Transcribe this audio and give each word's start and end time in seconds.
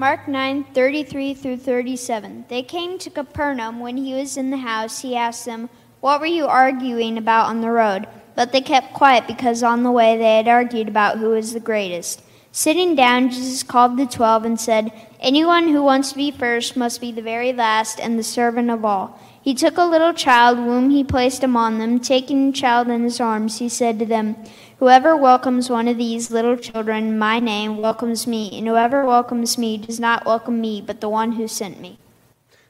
Mark 0.00 0.26
9, 0.26 0.64
33 0.72 1.34
through 1.34 1.58
37. 1.58 2.46
They 2.48 2.62
came 2.62 2.98
to 3.00 3.10
Capernaum. 3.10 3.80
When 3.80 3.98
he 3.98 4.14
was 4.14 4.38
in 4.38 4.48
the 4.48 4.56
house, 4.56 5.02
he 5.02 5.14
asked 5.14 5.44
them, 5.44 5.68
What 6.00 6.20
were 6.20 6.26
you 6.26 6.46
arguing 6.46 7.18
about 7.18 7.50
on 7.50 7.60
the 7.60 7.70
road? 7.70 8.06
But 8.34 8.50
they 8.50 8.62
kept 8.62 8.94
quiet 8.94 9.26
because 9.26 9.62
on 9.62 9.82
the 9.82 9.92
way 9.92 10.16
they 10.16 10.38
had 10.38 10.48
argued 10.48 10.88
about 10.88 11.18
who 11.18 11.28
was 11.28 11.52
the 11.52 11.60
greatest. 11.60 12.22
Sitting 12.50 12.94
down, 12.94 13.28
Jesus 13.28 13.62
called 13.62 13.98
the 13.98 14.06
twelve 14.06 14.46
and 14.46 14.58
said, 14.58 14.90
Anyone 15.20 15.68
who 15.68 15.82
wants 15.82 16.12
to 16.12 16.16
be 16.16 16.30
first 16.30 16.78
must 16.78 17.02
be 17.02 17.12
the 17.12 17.20
very 17.20 17.52
last 17.52 18.00
and 18.00 18.18
the 18.18 18.22
servant 18.22 18.70
of 18.70 18.86
all. 18.86 19.20
He 19.42 19.52
took 19.52 19.76
a 19.76 19.84
little 19.84 20.14
child, 20.14 20.56
whom 20.56 20.88
he 20.88 21.04
placed 21.04 21.44
among 21.44 21.78
them. 21.78 21.98
Taking 22.00 22.46
the 22.46 22.56
child 22.56 22.88
in 22.88 23.04
his 23.04 23.20
arms, 23.20 23.58
he 23.58 23.68
said 23.68 23.98
to 23.98 24.06
them, 24.06 24.36
Whoever 24.80 25.14
welcomes 25.14 25.68
one 25.68 25.88
of 25.88 25.98
these 25.98 26.30
little 26.30 26.56
children 26.56 27.08
in 27.08 27.18
my 27.18 27.38
name 27.38 27.76
welcomes 27.76 28.26
me, 28.26 28.48
and 28.54 28.66
whoever 28.66 29.04
welcomes 29.04 29.58
me 29.58 29.76
does 29.76 30.00
not 30.00 30.24
welcome 30.24 30.58
me, 30.58 30.80
but 30.80 31.02
the 31.02 31.08
one 31.10 31.32
who 31.32 31.46
sent 31.48 31.78
me. 31.82 31.98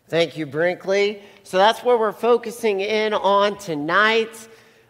Thank 0.08 0.36
you, 0.36 0.44
Brinkley. 0.44 1.22
So 1.44 1.56
that's 1.56 1.84
where 1.84 1.96
we're 1.96 2.10
focusing 2.10 2.80
in 2.80 3.14
on 3.14 3.58
tonight. 3.58 4.48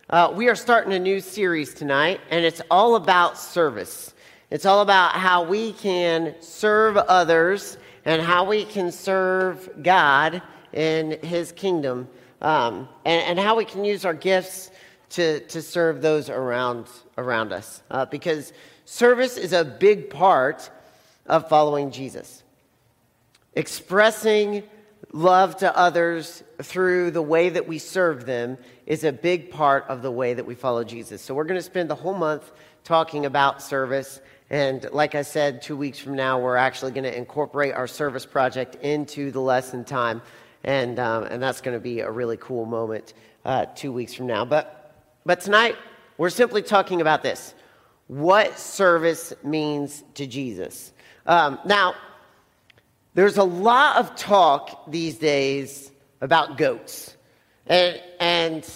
Uh, 0.09 0.33
we 0.34 0.48
are 0.48 0.55
starting 0.55 0.95
a 0.95 0.98
new 0.98 1.20
series 1.20 1.74
tonight, 1.74 2.23
and 2.30 2.43
it's 2.43 2.62
all 2.70 2.96
about 2.96 3.37
service. 3.37 4.15
It's 4.48 4.65
all 4.65 4.80
about 4.80 5.12
how 5.12 5.43
we 5.45 5.74
can 5.74 6.34
serve 6.41 6.96
others 6.96 7.77
and 8.07 8.23
how 8.23 8.45
we 8.45 8.65
can 8.65 8.91
serve 8.91 9.68
God 9.82 10.41
in 10.73 11.18
His 11.23 11.52
kingdom, 11.52 12.09
um, 12.41 12.88
and, 13.05 13.23
and 13.24 13.38
how 13.38 13.57
we 13.57 13.66
can 13.66 13.84
use 13.84 14.07
our 14.07 14.15
gifts 14.15 14.71
to, 15.10 15.41
to 15.41 15.62
serve 15.62 16.02
those 16.02 16.30
around, 16.30 16.87
around 17.18 17.52
us. 17.52 17.82
Uh, 17.91 18.06
because 18.06 18.52
service 18.84 19.37
is 19.37 19.52
a 19.52 19.64
big 19.64 20.10
part 20.10 20.70
of 21.27 21.48
following 21.48 21.91
Jesus. 21.91 22.42
Expressing 23.54 24.62
love 25.12 25.56
to 25.56 25.77
others 25.77 26.43
through 26.62 27.10
the 27.10 27.23
way 27.23 27.48
that 27.48 27.66
we 27.66 27.79
serve 27.79 28.26
them 28.26 28.57
is 28.87 29.04
a 29.04 29.12
big 29.12 29.51
part 29.51 29.85
of 29.88 30.02
the 30.02 30.10
way 30.10 30.35
that 30.35 30.46
we 30.46 30.54
follow 30.54 30.85
Jesus. 30.85 31.20
So 31.20 31.35
we're 31.35 31.45
going 31.45 31.59
to 31.59 31.65
spend 31.65 31.90
the 31.90 31.96
whole 31.96 32.15
month 32.15 32.51
talking 32.85 33.26
about 33.26 33.63
service. 33.63 34.20
And 34.51 34.87
like 34.92 35.15
I 35.15 35.23
said, 35.23 35.63
two 35.63 35.76
weeks 35.76 35.98
from 35.98 36.15
now, 36.15 36.38
we're 36.38 36.57
actually 36.57 36.92
going 36.92 37.04
to 37.04 37.16
incorporate 37.16 37.74
our 37.74 37.87
service 37.87 38.26
project 38.26 38.76
into 38.76 39.30
the 39.30 39.40
lesson 39.40 39.85
time. 39.85 40.23
And, 40.63 40.98
um, 40.98 41.24
and 41.24 41.42
that's 41.42 41.60
going 41.60 41.76
to 41.76 41.80
be 41.80 42.01
a 42.01 42.10
really 42.10 42.37
cool 42.37 42.66
moment 42.66 43.15
uh, 43.45 43.66
two 43.74 43.92
weeks 43.92 44.15
from 44.15 44.26
now. 44.26 44.45
But 44.45 44.79
but 45.24 45.40
tonight, 45.40 45.76
we're 46.18 46.30
simply 46.30 46.63
talking 46.63 47.01
about 47.01 47.23
this 47.23 47.54
what 48.07 48.59
service 48.59 49.32
means 49.45 50.02
to 50.15 50.26
Jesus. 50.26 50.93
Um, 51.26 51.60
now, 51.65 51.95
there's 53.15 53.37
a 53.37 53.45
lot 53.45 53.96
of 53.98 54.16
talk 54.16 54.91
these 54.91 55.18
days 55.18 55.93
about 56.21 56.57
goats. 56.57 57.16
And, 57.66 58.01
and 58.18 58.68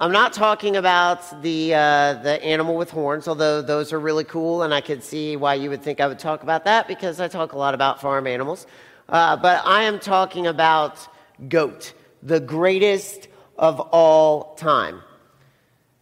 I'm 0.00 0.12
not 0.12 0.32
talking 0.32 0.76
about 0.76 1.42
the, 1.42 1.74
uh, 1.74 2.14
the 2.14 2.42
animal 2.42 2.76
with 2.76 2.90
horns, 2.90 3.28
although 3.28 3.62
those 3.62 3.92
are 3.92 4.00
really 4.00 4.24
cool, 4.24 4.62
and 4.62 4.74
I 4.74 4.80
could 4.80 5.04
see 5.04 5.36
why 5.36 5.54
you 5.54 5.70
would 5.70 5.82
think 5.82 6.00
I 6.00 6.06
would 6.06 6.18
talk 6.18 6.42
about 6.42 6.64
that 6.64 6.88
because 6.88 7.20
I 7.20 7.28
talk 7.28 7.52
a 7.52 7.58
lot 7.58 7.74
about 7.74 8.00
farm 8.00 8.26
animals. 8.26 8.66
Uh, 9.08 9.36
but 9.36 9.64
I 9.64 9.84
am 9.84 9.98
talking 10.00 10.46
about 10.46 11.06
goat, 11.48 11.92
the 12.22 12.40
greatest 12.40 13.28
of 13.56 13.78
all 13.78 14.54
time. 14.54 15.02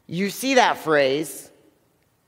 You 0.09 0.31
see 0.31 0.55
that 0.55 0.79
phrase 0.79 1.51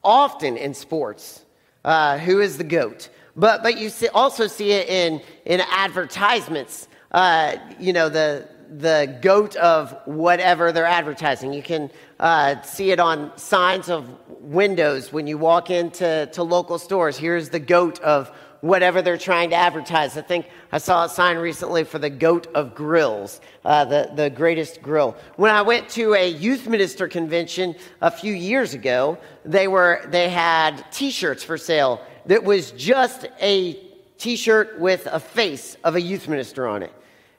often 0.04 0.58
in 0.58 0.74
sports. 0.74 1.44
Uh, 1.82 2.18
who 2.18 2.40
is 2.40 2.58
the 2.58 2.64
goat? 2.64 3.08
But, 3.34 3.62
but 3.62 3.78
you 3.78 3.88
see, 3.88 4.08
also 4.08 4.46
see 4.46 4.72
it 4.72 4.88
in, 4.88 5.22
in 5.46 5.62
advertisements. 5.70 6.88
Uh, 7.10 7.56
you 7.78 7.94
know, 7.94 8.10
the, 8.10 8.46
the 8.70 9.18
goat 9.22 9.56
of 9.56 9.96
whatever 10.04 10.72
they're 10.72 10.84
advertising. 10.84 11.54
You 11.54 11.62
can 11.62 11.90
uh, 12.18 12.60
see 12.60 12.90
it 12.90 13.00
on 13.00 13.36
signs 13.38 13.88
of 13.88 14.06
windows 14.28 15.10
when 15.10 15.26
you 15.26 15.38
walk 15.38 15.70
into 15.70 16.28
to 16.32 16.42
local 16.42 16.78
stores. 16.78 17.16
Here's 17.16 17.48
the 17.48 17.58
goat 17.58 17.98
of 18.00 18.30
whatever 18.60 19.03
they're 19.03 19.16
trying 19.16 19.50
to 19.50 19.56
advertise. 19.56 20.16
I 20.16 20.22
think 20.22 20.47
I 20.72 20.78
saw 20.78 21.04
a 21.04 21.09
sign 21.09 21.38
recently 21.38 21.84
for 21.84 21.98
the 21.98 22.10
goat 22.10 22.47
of 22.54 22.75
grills, 22.75 23.41
uh, 23.65 23.84
the, 23.84 24.10
the 24.15 24.31
greatest 24.31 24.82
grill. 24.82 25.16
When 25.37 25.50
I 25.50 25.62
went 25.62 25.88
to 25.91 26.15
a 26.15 26.28
youth 26.28 26.66
minister 26.66 27.09
convention 27.09 27.75
a 28.00 28.10
few 28.10 28.34
years 28.34 28.75
ago, 28.75 29.19
they, 29.44 29.69
were, 29.69 30.03
they 30.09 30.28
had 30.28 30.84
t 30.93 31.10
shirts 31.10 31.43
for 31.43 31.56
sale 31.56 32.00
that 32.26 32.44
was 32.44 32.72
just 32.72 33.26
a 33.41 33.75
t 34.19 34.37
shirt 34.37 34.78
with 34.78 35.06
a 35.06 35.20
face 35.20 35.76
of 35.84 35.97
a 35.97 36.00
youth 36.00 36.28
minister 36.28 36.69
on 36.69 36.82
it. 36.82 36.93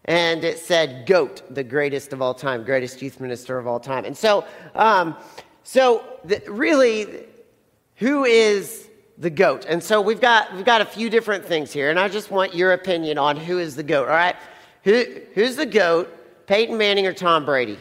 And 0.05 0.43
it 0.43 0.57
said, 0.57 1.05
GOAT, 1.05 1.43
the 1.53 1.63
greatest 1.63 2.11
of 2.11 2.23
all 2.23 2.33
time, 2.33 2.63
greatest 2.63 3.03
youth 3.03 3.19
minister 3.19 3.59
of 3.59 3.67
all 3.67 3.79
time. 3.79 4.05
And 4.05 4.17
so, 4.17 4.45
um, 4.73 5.15
so 5.63 6.03
the, 6.25 6.41
really, 6.47 7.25
who 7.97 8.23
is 8.23 8.89
the 9.21 9.29
goat. 9.29 9.65
And 9.69 9.81
so 9.81 10.01
we've 10.01 10.19
got, 10.19 10.53
we've 10.55 10.65
got 10.65 10.81
a 10.81 10.85
few 10.85 11.09
different 11.09 11.45
things 11.45 11.71
here, 11.71 11.91
and 11.91 11.99
I 11.99 12.09
just 12.09 12.31
want 12.31 12.55
your 12.55 12.73
opinion 12.73 13.19
on 13.19 13.37
who 13.37 13.59
is 13.59 13.75
the 13.75 13.83
goat, 13.83 14.07
all 14.07 14.15
right? 14.15 14.35
Who, 14.83 15.05
who's 15.35 15.55
the 15.55 15.65
goat, 15.65 16.09
Peyton 16.47 16.75
Manning 16.75 17.05
or 17.05 17.13
Tom 17.13 17.45
Brady? 17.45 17.77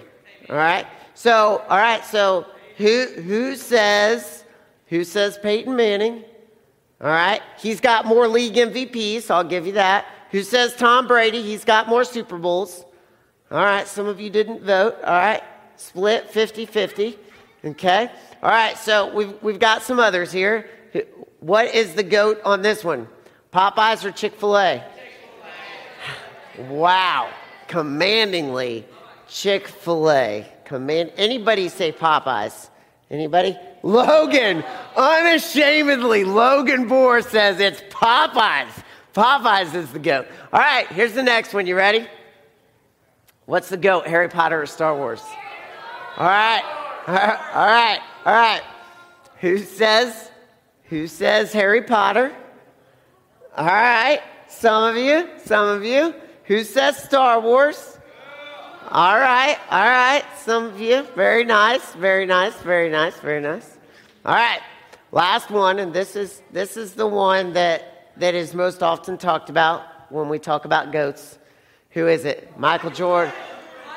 All 0.50 0.56
right? 0.56 0.86
So, 1.14 1.64
all 1.68 1.78
right, 1.78 2.04
so 2.04 2.46
who, 2.76 3.06
who 3.06 3.56
says, 3.56 4.44
who 4.88 5.02
says 5.02 5.38
Peyton 5.38 5.74
Manning? 5.74 6.24
All 7.00 7.08
right? 7.08 7.40
He's 7.58 7.80
got 7.80 8.04
more 8.04 8.28
league 8.28 8.54
MVPs, 8.54 9.22
so 9.22 9.36
I'll 9.36 9.44
give 9.44 9.66
you 9.66 9.72
that. 9.72 10.06
Who 10.32 10.42
says 10.42 10.76
Tom 10.76 11.06
Brady? 11.06 11.40
He's 11.40 11.64
got 11.64 11.88
more 11.88 12.04
Super 12.04 12.36
Bowls. 12.36 12.84
All 13.50 13.64
right, 13.64 13.88
some 13.88 14.06
of 14.06 14.20
you 14.20 14.28
didn't 14.28 14.62
vote. 14.62 14.96
All 15.04 15.14
right, 15.14 15.42
split 15.76 16.28
50 16.28 16.66
50. 16.66 17.18
Okay? 17.64 18.10
All 18.42 18.50
right, 18.50 18.76
so 18.76 19.12
we've, 19.14 19.42
we've 19.42 19.58
got 19.58 19.82
some 19.82 19.98
others 19.98 20.30
here. 20.30 20.68
What 21.40 21.74
is 21.74 21.94
the 21.94 22.02
goat 22.02 22.40
on 22.44 22.62
this 22.62 22.84
one? 22.84 23.08
Popeyes 23.52 24.04
or 24.04 24.12
Chick 24.12 24.36
fil 24.36 24.56
A? 24.56 24.84
Wow. 26.68 27.30
Commandingly, 27.68 28.84
Chick 29.28 29.68
fil 29.68 30.10
A. 30.10 30.46
Command. 30.64 31.12
Anybody 31.16 31.68
say 31.68 31.92
Popeyes? 31.92 32.68
Anybody? 33.10 33.56
Logan, 33.82 34.62
unashamedly, 34.96 36.24
Logan 36.24 36.88
Bohr 36.88 37.24
says 37.24 37.58
it's 37.58 37.80
Popeyes. 37.92 38.70
Popeyes 39.14 39.74
is 39.74 39.90
the 39.90 39.98
goat. 39.98 40.26
All 40.52 40.60
right, 40.60 40.86
here's 40.88 41.14
the 41.14 41.22
next 41.22 41.54
one. 41.54 41.66
You 41.66 41.76
ready? 41.76 42.06
What's 43.46 43.68
the 43.68 43.76
goat, 43.76 44.06
Harry 44.06 44.28
Potter 44.28 44.62
or 44.62 44.66
Star 44.66 44.96
Wars? 44.96 45.22
All 46.16 46.26
right, 46.26 46.62
all 47.06 47.14
right, 47.14 47.40
all 47.54 47.66
right. 47.66 48.00
All 48.26 48.34
right. 48.34 48.62
Who 49.40 49.58
says 49.58 50.29
who 50.90 51.06
says 51.06 51.52
Harry 51.52 51.82
Potter? 51.82 52.34
All 53.56 53.64
right, 53.64 54.20
some 54.48 54.82
of 54.82 54.96
you, 54.96 55.28
some 55.44 55.68
of 55.68 55.84
you. 55.84 56.12
Who 56.44 56.64
says 56.64 56.96
Star 56.96 57.40
Wars? 57.40 57.96
All 58.90 59.18
right, 59.18 59.56
all 59.70 59.84
right, 59.84 60.24
some 60.38 60.64
of 60.64 60.80
you. 60.80 61.02
Very 61.14 61.44
nice, 61.44 61.92
very 61.92 62.26
nice, 62.26 62.56
very 62.56 62.90
nice, 62.90 63.16
very 63.20 63.40
nice. 63.40 63.78
All 64.24 64.34
right, 64.34 64.60
last 65.12 65.48
one, 65.48 65.78
and 65.78 65.92
this 65.94 66.16
is 66.16 66.42
this 66.50 66.76
is 66.76 66.94
the 66.94 67.06
one 67.06 67.52
that 67.52 68.12
that 68.16 68.34
is 68.34 68.52
most 68.52 68.82
often 68.82 69.16
talked 69.16 69.48
about 69.48 70.10
when 70.10 70.28
we 70.28 70.40
talk 70.40 70.64
about 70.64 70.90
goats. 70.90 71.38
Who 71.90 72.08
is 72.08 72.24
it? 72.24 72.58
Michael 72.58 72.90
Jordan. 72.90 73.32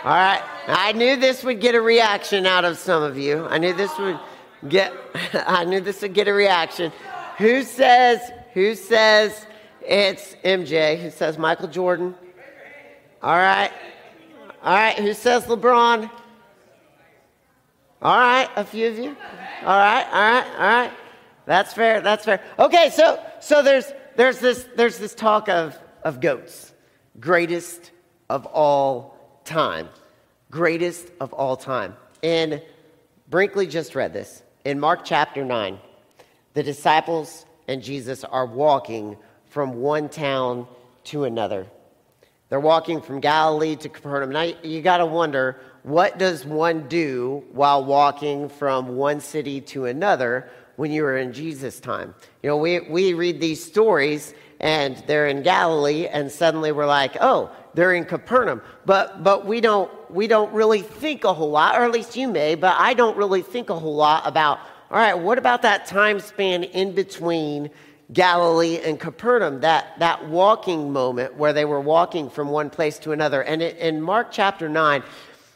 All 0.04 0.12
right, 0.12 0.44
I 0.68 0.92
knew 0.92 1.16
this 1.16 1.44
would 1.44 1.60
get 1.60 1.74
a 1.74 1.82
reaction 1.82 2.46
out 2.46 2.66
of 2.66 2.78
some 2.78 3.02
of 3.02 3.18
you. 3.18 3.46
I 3.46 3.58
knew 3.58 3.74
this 3.74 3.98
would 3.98 4.20
get 4.68 4.94
I 5.34 5.66
knew 5.66 5.80
this 5.80 6.02
would 6.02 6.14
get 6.14 6.28
a 6.28 6.34
reaction. 6.34 6.92
Who 7.38 7.64
says 7.64 8.20
who 8.54 8.76
says 8.76 9.46
it's 9.82 10.36
MJ? 10.44 11.02
Who 11.02 11.10
says 11.10 11.38
Michael 11.38 11.68
Jordan? 11.68 12.16
All 13.22 13.36
right. 13.36 13.72
All 14.64 14.74
right, 14.74 14.98
who 14.98 15.14
says 15.14 15.44
LeBron? 15.44 16.10
All 18.02 18.18
right, 18.18 18.50
a 18.56 18.64
few 18.64 18.88
of 18.88 18.98
you. 18.98 19.16
All 19.62 19.78
right, 19.78 20.06
all 20.06 20.32
right, 20.32 20.48
all 20.58 20.82
right. 20.82 20.92
That's 21.46 21.74
fair. 21.74 22.02
That's 22.02 22.24
fair. 22.24 22.42
Okay, 22.60 22.90
so 22.90 23.22
so 23.42 23.62
there's 23.62 23.92
there's 24.16 24.40
this 24.40 24.66
there's 24.76 24.98
this 25.00 25.16
talk 25.16 25.50
of 25.50 25.78
of 26.04 26.22
goats, 26.22 26.74
greatest 27.20 27.92
of 28.30 28.46
all 28.46 29.18
time, 29.44 29.90
greatest 30.50 31.12
of 31.20 31.34
all 31.34 31.58
time. 31.58 31.96
And 32.22 32.62
Brinkley 33.30 33.68
just 33.68 33.96
read 33.96 34.14
this. 34.14 34.43
In 34.66 34.80
Mark 34.80 35.04
chapter 35.04 35.44
9, 35.44 35.78
the 36.54 36.64
disciples 36.64 37.46
and 37.68 37.84
Jesus 37.84 38.24
are 38.24 38.46
walking 38.46 39.18
from 39.50 39.82
one 39.82 40.10
town 40.10 40.68
to 41.06 41.26
another. 41.26 41.68
They're 42.50 42.60
walking 42.60 43.02
from 43.02 43.20
Galilee 43.20 43.76
to 43.78 43.90
Capernaum. 43.90 44.32
Now 44.32 44.54
you 44.64 44.82
got 44.82 44.98
to 44.98 45.06
wonder 45.06 45.60
what 45.84 46.18
does 46.18 46.46
one 46.46 46.88
do 46.88 47.44
while 47.52 47.84
walking 47.84 48.48
from 48.48 48.96
one 48.96 49.20
city 49.20 49.60
to 49.62 49.86
another? 49.86 50.50
when 50.76 50.92
you 50.92 51.04
were 51.04 51.18
in 51.18 51.34
Jesus' 51.34 51.80
time. 51.80 52.14
You 52.42 52.50
know, 52.50 52.58
we, 52.58 52.80
we 52.80 53.14
read 53.14 53.40
these 53.40 53.64
stories 53.64 54.34
and 54.60 54.98
they're 55.08 55.28
in 55.28 55.44
Galilee, 55.44 56.08
and 56.08 56.32
suddenly 56.32 56.72
we're 56.72 56.86
like, 56.86 57.18
oh, 57.20 57.52
they're 57.74 57.94
in 57.94 58.06
Capernaum. 58.06 58.62
But, 58.86 59.24
but 59.24 59.46
we, 59.46 59.62
don't, 59.62 59.92
we 60.12 60.28
don't 60.28 60.54
really 60.54 60.82
think 60.82 61.24
a 61.24 61.34
whole 61.34 61.52
lot, 61.52 61.76
or 61.76 61.84
at 61.84 61.92
least 61.92 62.16
you 62.16 62.28
may, 62.28 62.56
but 62.56 62.76
I 62.78 62.94
don't 62.94 63.18
really 63.18 63.42
think 63.42 63.70
a 63.70 63.80
whole 63.80 63.96
lot 63.96 64.28
about, 64.28 64.60
all 64.92 64.98
right, 64.98 65.14
what 65.16 65.38
about 65.38 65.62
that 65.64 65.86
time 65.86 66.20
span 66.20 66.64
in 66.64 66.94
between 66.94 67.70
Galilee 68.12 68.80
and 68.84 69.00
Capernaum, 69.00 69.62
that, 69.62 69.98
that 70.00 70.28
walking 70.30 70.92
moment 70.94 71.36
where 71.36 71.54
they 71.54 71.66
were 71.66 71.82
walking 71.82 72.30
from 72.30 72.50
one 72.50 72.70
place 72.70 73.00
to 73.00 73.12
another? 73.12 73.42
And 73.42 73.62
in 73.62 74.02
Mark 74.02 74.32
chapter 74.32 74.70
9, 74.70 75.04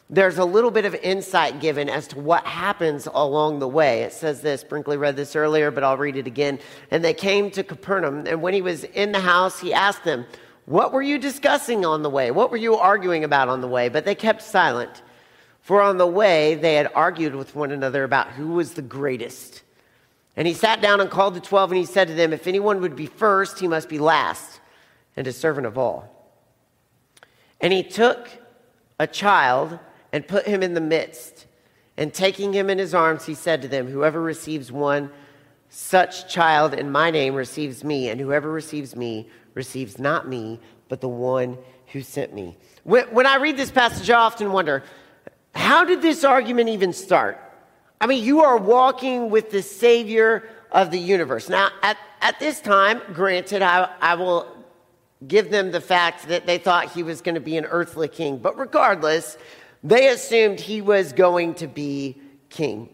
there's 0.10 0.38
a 0.38 0.46
little 0.46 0.72
bit 0.72 0.86
of 0.86 0.96
insight 0.96 1.60
given 1.60 1.90
as 1.90 2.08
to 2.08 2.20
what 2.20 2.46
happens 2.46 3.08
along 3.14 3.60
the 3.60 3.68
way. 3.68 4.04
It 4.04 4.14
says 4.14 4.42
this, 4.42 4.64
Brinkley 4.64 4.96
read 4.96 5.18
this 5.18 5.36
earlier, 5.36 5.70
but 5.70 5.84
I'll 5.84 5.98
read 5.98 6.16
it 6.16 6.26
again. 6.26 6.60
And 6.92 7.04
they 7.04 7.14
came 7.14 7.52
to 7.52 7.64
Capernaum, 7.64 8.26
and 8.26 8.42
when 8.42 8.54
he 8.54 8.62
was 8.62 8.86
in 8.86 9.12
the 9.12 9.20
house, 9.20 9.60
he 9.60 9.74
asked 9.74 10.06
them, 10.06 10.26
What 10.68 10.92
were 10.92 11.02
you 11.02 11.18
discussing 11.18 11.86
on 11.86 12.02
the 12.02 12.10
way? 12.10 12.30
What 12.30 12.52
were 12.52 12.58
you 12.58 12.76
arguing 12.76 13.24
about 13.24 13.48
on 13.48 13.62
the 13.62 13.70
way? 13.70 13.88
But 13.88 14.04
they 14.04 14.16
kept 14.16 14.42
silent. 14.42 15.02
For 15.62 15.82
on 15.82 15.98
the 15.98 16.06
way, 16.06 16.56
they 16.56 16.76
had 16.76 16.92
argued 16.94 17.36
with 17.36 17.56
one 17.56 17.72
another 17.72 18.04
about 18.04 18.32
who 18.32 18.50
was 18.50 18.74
the 18.74 18.82
greatest. 18.82 19.64
And 20.36 20.46
he 20.46 20.54
sat 20.54 20.82
down 20.82 21.00
and 21.00 21.10
called 21.10 21.36
the 21.36 21.40
twelve, 21.40 21.72
and 21.72 21.80
he 21.80 21.86
said 21.86 22.10
to 22.10 22.14
them, 22.14 22.34
If 22.34 22.48
anyone 22.48 22.82
would 22.82 22.98
be 22.98 23.06
first, 23.06 23.60
he 23.60 23.68
must 23.70 23.88
be 23.88 23.98
last, 23.98 24.60
and 25.16 25.26
a 25.26 25.32
servant 25.32 25.68
of 25.68 25.78
all. 25.78 26.14
And 27.62 27.72
he 27.72 27.82
took 27.82 28.28
a 29.00 29.08
child 29.08 29.80
and 30.12 30.28
put 30.28 30.48
him 30.48 30.64
in 30.64 30.74
the 30.74 30.82
midst. 30.82 31.46
And 31.96 32.14
taking 32.14 32.52
him 32.52 32.70
in 32.70 32.78
his 32.78 32.94
arms, 32.94 33.26
he 33.26 33.36
said 33.36 33.62
to 33.62 33.70
them, 33.70 33.88
Whoever 33.88 34.22
receives 34.22 34.70
one 34.70 35.12
such 35.70 36.32
child 36.32 36.74
in 36.74 36.92
my 36.92 37.10
name 37.10 37.36
receives 37.36 37.86
me, 37.86 38.10
and 38.10 38.20
whoever 38.20 38.52
receives 38.52 38.98
me 38.98 39.30
receives 39.58 40.00
not 40.00 40.30
me, 40.30 40.60
but 40.88 41.02
the 41.02 41.10
one 41.10 41.58
who 41.88 42.02
sent 42.02 42.34
me. 42.34 42.56
When, 42.84 43.26
I 43.26 43.36
read 43.38 43.58
this 43.58 43.72
passage, 43.72 44.10
I 44.10 44.20
often 44.20 44.54
wonder, 44.54 44.84
how 45.54 45.84
did 45.84 46.02
this 46.02 46.24
argument 46.24 46.70
even 46.70 46.94
start? 46.94 47.38
I 48.00 48.08
mean, 48.08 48.24
you 48.24 48.42
are 48.44 48.58
walking 48.58 49.30
with 49.30 49.52
the 49.52 49.62
Savior 49.62 50.48
of 50.72 50.92
the 50.92 51.00
universe. 51.00 51.50
Now, 51.50 51.70
at, 51.82 51.98
at 52.22 52.40
this 52.40 52.62
time, 52.62 53.02
granted, 53.14 53.62
I, 53.62 53.90
I 54.00 54.14
will 54.16 54.56
give 55.28 55.50
them 55.50 55.72
the 55.72 55.82
fact 55.82 56.28
that 56.28 56.46
they 56.46 56.60
thought 56.60 56.92
he 56.92 57.02
was 57.02 57.22
going 57.22 57.36
to 57.36 57.42
be 57.42 57.58
an 57.58 57.66
earthly 57.66 58.08
king, 58.08 58.38
but 58.38 58.58
regardless, 58.58 59.38
they 59.84 60.10
assumed 60.10 60.60
he 60.60 60.82
was 60.82 61.12
going 61.12 61.56
to 61.56 61.68
be 61.68 62.22
king. 62.50 62.90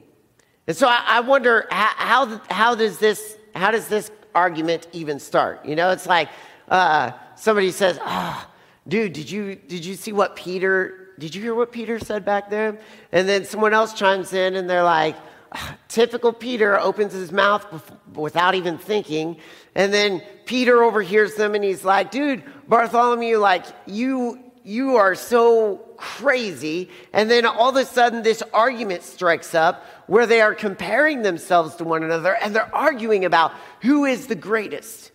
And 0.65 0.77
so 0.77 0.87
I, 0.87 1.03
I 1.05 1.19
wonder 1.19 1.67
how, 1.69 1.91
how, 1.97 2.41
how, 2.49 2.75
does 2.75 2.97
this, 2.99 3.37
how 3.53 3.71
does 3.71 3.89
this 3.89 4.09
argument 4.33 4.87
even 4.93 5.19
start? 5.19 5.65
You 5.65 5.75
know, 5.75 5.91
it's 5.91 6.07
like 6.07 6.29
uh, 6.69 7.11
somebody 7.35 7.71
says, 7.71 7.99
ah, 8.01 8.47
oh, 8.47 8.53
dude, 8.87 9.13
did 9.13 9.29
you, 9.29 9.55
did 9.55 9.85
you 9.85 9.95
see 9.95 10.11
what 10.11 10.35
Peter, 10.35 11.09
did 11.19 11.35
you 11.35 11.41
hear 11.41 11.55
what 11.55 11.71
Peter 11.71 11.99
said 11.99 12.25
back 12.25 12.49
there? 12.49 12.79
And 13.11 13.27
then 13.27 13.45
someone 13.45 13.73
else 13.73 13.93
chimes 13.93 14.33
in 14.33 14.55
and 14.55 14.69
they're 14.69 14.83
like, 14.83 15.15
ah, 15.51 15.77
typical 15.87 16.33
Peter 16.33 16.79
opens 16.79 17.13
his 17.13 17.31
mouth 17.31 17.65
without 18.13 18.55
even 18.55 18.77
thinking. 18.77 19.37
And 19.75 19.93
then 19.93 20.21
Peter 20.45 20.83
overhears 20.83 21.35
them 21.35 21.55
and 21.55 21.63
he's 21.63 21.83
like, 21.83 22.11
dude, 22.11 22.43
Bartholomew, 22.67 23.37
like 23.37 23.65
you, 23.85 24.39
you 24.63 24.95
are 24.95 25.15
so 25.15 25.81
crazy. 25.97 26.89
And 27.13 27.29
then 27.29 27.45
all 27.45 27.69
of 27.69 27.75
a 27.75 27.85
sudden, 27.85 28.23
this 28.23 28.43
argument 28.53 29.03
strikes 29.03 29.53
up 29.55 29.85
where 30.07 30.25
they 30.25 30.41
are 30.41 30.53
comparing 30.53 31.21
themselves 31.21 31.75
to 31.75 31.83
one 31.83 32.03
another 32.03 32.35
and 32.35 32.55
they're 32.55 32.73
arguing 32.75 33.25
about 33.25 33.53
who 33.81 34.05
is 34.05 34.27
the 34.27 34.35
greatest. 34.35 35.11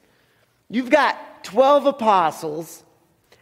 You've 0.71 0.91
got 0.91 1.17
12 1.49 1.87
apostles, 1.87 2.85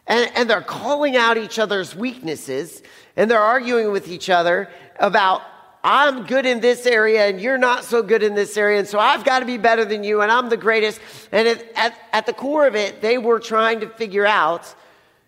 and, 0.07 0.31
and 0.37 0.49
they're 0.49 0.61
calling 0.61 1.17
out 1.17 1.37
each 1.37 1.59
other's 1.59 1.97
weaknesses, 1.97 2.85
and 3.17 3.29
they're 3.29 3.41
arguing 3.41 3.91
with 3.91 4.07
each 4.07 4.31
other 4.31 4.71
about 5.01 5.43
I'm 5.83 6.25
good 6.25 6.47
in 6.47 6.61
this 6.61 6.85
area 6.85 7.29
and 7.29 7.41
you're 7.41 7.59
not 7.59 7.85
so 7.85 8.03
good 8.03 8.25
in 8.25 8.35
this 8.35 8.57
area. 8.57 8.81
And 8.81 8.89
so 8.89 8.99
I've 8.99 9.25
got 9.25 9.39
to 9.39 9.45
be 9.45 9.57
better 9.57 9.85
than 9.85 10.03
you 10.03 10.21
and 10.21 10.33
I'm 10.33 10.49
the 10.49 10.57
greatest. 10.57 11.01
And 11.31 11.47
at, 11.47 11.65
at, 11.77 11.95
at, 12.13 12.27
the 12.27 12.33
core 12.33 12.67
of 12.67 12.75
it, 12.75 13.01
they 13.01 13.19
were 13.19 13.39
trying 13.39 13.79
to 13.81 13.89
figure 13.89 14.27
out 14.27 14.75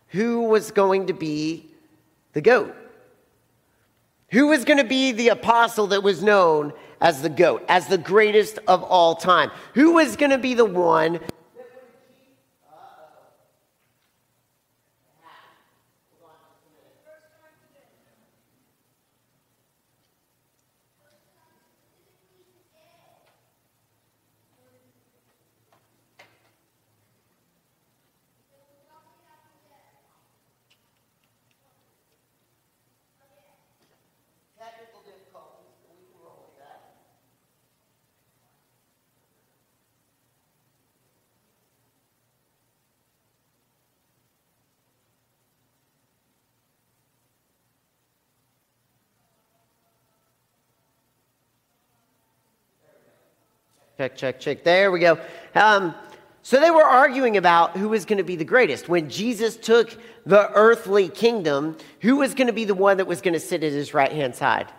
who 0.09 0.43
was 0.43 0.73
going 0.73 1.07
to 1.07 1.13
be 1.13 1.71
the 2.33 2.41
goat. 2.41 2.75
Who 4.31 4.49
was 4.49 4.65
going 4.65 4.79
to 4.79 4.85
be 4.85 5.13
the 5.13 5.29
apostle 5.29 5.87
that 5.89 6.03
was 6.03 6.25
known 6.25 6.73
as 7.01 7.23
the 7.23 7.29
goat, 7.29 7.65
as 7.69 7.87
the 7.87 7.99
greatest 7.99 8.59
of 8.67 8.83
all 8.83 9.15
time? 9.15 9.53
Who 9.75 9.93
was 9.93 10.17
going 10.17 10.33
to 10.33 10.39
be 10.39 10.55
the 10.55 10.65
one 10.65 11.21
Check, 53.99 54.17
check, 54.17 54.39
check. 54.39 54.63
There 54.63 54.93
we 54.93 55.01
go. 55.01 55.19
Um, 55.57 55.93
so 56.43 56.61
they 56.61 56.71
were 56.71 56.85
arguing 56.85 57.37
about 57.37 57.77
who 57.77 57.89
was 57.89 58.05
going 58.05 58.19
to 58.19 58.23
be 58.23 58.37
the 58.37 58.45
greatest. 58.45 58.89
When 58.89 59.11
Jesus 59.11 59.57
took 59.57 59.91
the 60.25 60.53
earthly 60.53 61.09
kingdom, 61.09 61.77
who 62.01 62.15
was 62.15 62.33
going 62.33 62.47
to 62.47 62.53
be 62.53 62.65
the 62.65 62.77
one 62.77 62.99
that 62.99 63.09
was 63.09 63.21
going 63.21 63.35
to 63.35 63.41
sit 63.41 63.65
at 63.65 63.73
his 63.73 63.93
right 63.95 64.13
hand 64.13 64.37
side? 64.37 64.73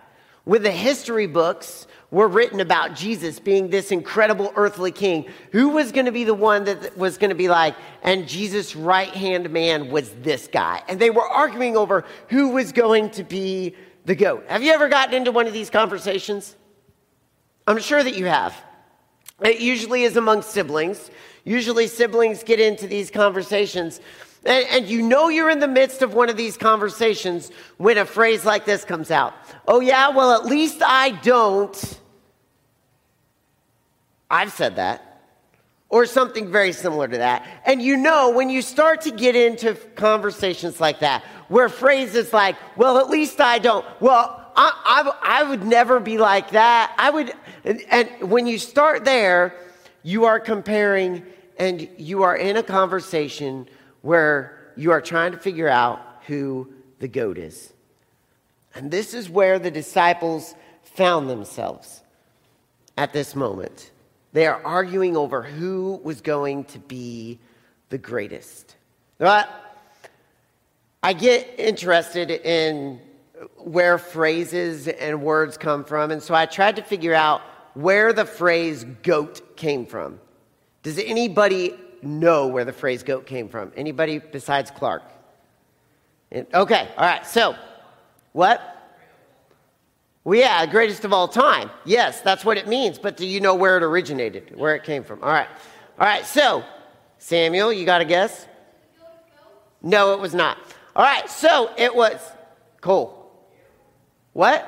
When 0.45 0.63
the 0.63 0.71
history 0.71 1.27
books 1.27 1.85
were 2.11 2.29
written 2.29 2.61
about 2.61 2.95
Jesus 2.95 3.41
being 3.41 3.69
this 3.69 3.91
incredible 3.91 4.53
earthly 4.55 4.93
king, 4.93 5.27
who 5.51 5.67
was 5.67 5.91
going 5.91 6.05
to 6.05 6.13
be 6.13 6.23
the 6.23 6.33
one 6.33 6.63
that 6.63 6.97
was 6.97 7.17
going 7.17 7.29
to 7.31 7.35
be 7.35 7.49
like, 7.49 7.75
and 8.03 8.25
Jesus' 8.25 8.73
right 8.73 9.09
hand 9.09 9.49
man 9.49 9.91
was 9.91 10.11
this 10.21 10.47
guy? 10.47 10.81
And 10.87 10.97
they 10.97 11.09
were 11.09 11.27
arguing 11.27 11.75
over 11.75 12.05
who 12.29 12.51
was 12.51 12.71
going 12.71 13.09
to 13.09 13.25
be 13.25 13.75
the 14.05 14.15
goat. 14.15 14.45
Have 14.47 14.63
you 14.63 14.71
ever 14.71 14.87
gotten 14.87 15.13
into 15.13 15.33
one 15.33 15.45
of 15.45 15.51
these 15.51 15.69
conversations? 15.69 16.55
I'm 17.67 17.79
sure 17.79 18.01
that 18.01 18.15
you 18.15 18.25
have. 18.27 18.55
It 19.41 19.59
usually 19.59 20.03
is 20.03 20.17
among 20.17 20.41
siblings. 20.41 21.09
Usually, 21.43 21.87
siblings 21.87 22.43
get 22.43 22.59
into 22.59 22.87
these 22.87 23.09
conversations. 23.09 24.01
And, 24.45 24.65
and, 24.69 24.87
you 24.87 25.01
know 25.01 25.27
you're 25.27 25.49
in 25.49 25.59
the 25.59 25.67
midst 25.67 26.01
of 26.01 26.13
one 26.13 26.29
of 26.29 26.37
these 26.37 26.55
conversations 26.55 27.51
when 27.77 27.97
a 27.97 28.05
phrase 28.05 28.45
like 28.45 28.65
this 28.65 28.85
comes 28.85 29.11
out. 29.11 29.33
Oh, 29.67 29.81
yeah, 29.81 30.09
well, 30.09 30.31
at 30.31 30.45
least 30.45 30.81
I 30.81 31.11
don't. 31.11 31.99
I've 34.29 34.51
said 34.51 34.77
that. 34.77 35.05
Or 35.89 36.05
something 36.05 36.51
very 36.51 36.71
similar 36.71 37.07
to 37.07 37.17
that. 37.17 37.45
And 37.65 37.81
you 37.81 37.97
know, 37.97 38.29
when 38.29 38.49
you 38.49 38.61
start 38.61 39.01
to 39.01 39.11
get 39.11 39.35
into 39.35 39.73
conversations 39.95 40.79
like 40.79 40.99
that, 40.99 41.23
where 41.47 41.67
phrases 41.67 42.31
like, 42.31 42.55
well, 42.77 42.99
at 42.99 43.09
least 43.09 43.41
I 43.41 43.57
don't, 43.57 43.85
well, 43.99 44.38
I, 44.55 45.11
I, 45.21 45.43
would 45.43 45.63
never 45.63 45.99
be 45.99 46.17
like 46.17 46.51
that. 46.51 46.93
I 46.97 47.09
would, 47.09 47.33
and, 47.63 47.81
and 47.89 48.09
when 48.29 48.47
you 48.47 48.57
start 48.57 49.05
there, 49.05 49.55
you 50.03 50.25
are 50.25 50.39
comparing 50.39 51.25
and 51.57 51.87
you 51.97 52.23
are 52.23 52.35
in 52.35 52.57
a 52.57 52.63
conversation 52.63 53.67
where 54.01 54.71
you 54.75 54.91
are 54.91 55.01
trying 55.01 55.31
to 55.33 55.37
figure 55.37 55.67
out 55.67 55.99
who 56.27 56.71
the 56.99 57.07
goat 57.07 57.37
is. 57.37 57.73
And 58.75 58.91
this 58.91 59.13
is 59.13 59.29
where 59.29 59.59
the 59.59 59.71
disciples 59.71 60.55
found 60.83 61.29
themselves 61.29 62.01
at 62.97 63.13
this 63.13 63.35
moment. 63.35 63.91
They 64.31 64.45
are 64.45 64.61
arguing 64.63 65.17
over 65.17 65.41
who 65.41 65.99
was 66.03 66.21
going 66.21 66.65
to 66.65 66.79
be 66.79 67.39
the 67.89 67.97
greatest. 67.97 68.75
But 69.17 69.49
I 71.01 71.13
get 71.13 71.55
interested 71.57 72.29
in 72.29 73.01
where 73.57 73.97
phrases 73.97 74.87
and 74.87 75.21
words 75.21 75.57
come 75.57 75.83
from. 75.83 76.11
And 76.11 76.21
so 76.21 76.33
I 76.33 76.45
tried 76.45 76.75
to 76.77 76.81
figure 76.81 77.13
out 77.13 77.41
where 77.73 78.13
the 78.13 78.25
phrase 78.25 78.85
goat 79.03 79.55
came 79.55 79.85
from. 79.85 80.19
Does 80.83 80.97
anybody 80.97 81.73
know 82.01 82.47
where 82.47 82.65
the 82.65 82.73
phrase 82.73 83.03
goat 83.03 83.25
came 83.25 83.49
from? 83.49 83.71
Anybody 83.75 84.19
besides 84.19 84.71
Clark? 84.71 85.03
Okay, 86.31 86.87
all 86.97 87.05
right. 87.05 87.25
So, 87.25 87.55
what? 88.33 88.61
Well, 90.23 90.37
yeah, 90.37 90.65
greatest 90.65 91.05
of 91.05 91.13
all 91.13 91.27
time. 91.27 91.71
Yes, 91.85 92.21
that's 92.21 92.45
what 92.45 92.57
it 92.57 92.67
means. 92.67 92.99
But 92.99 93.17
do 93.17 93.25
you 93.25 93.39
know 93.39 93.55
where 93.55 93.77
it 93.77 93.83
originated, 93.83 94.55
where 94.55 94.75
it 94.75 94.83
came 94.83 95.03
from? 95.03 95.23
All 95.23 95.31
right. 95.31 95.47
All 95.99 96.05
right. 96.05 96.25
So, 96.25 96.63
Samuel, 97.17 97.73
you 97.73 97.85
got 97.85 98.01
a 98.01 98.05
guess? 98.05 98.47
No, 99.81 100.13
it 100.13 100.19
was 100.19 100.35
not. 100.35 100.57
All 100.95 101.03
right. 101.03 101.29
So 101.29 101.71
it 101.77 101.95
was 101.95 102.19
Cole. 102.81 103.18
What? 104.39 104.65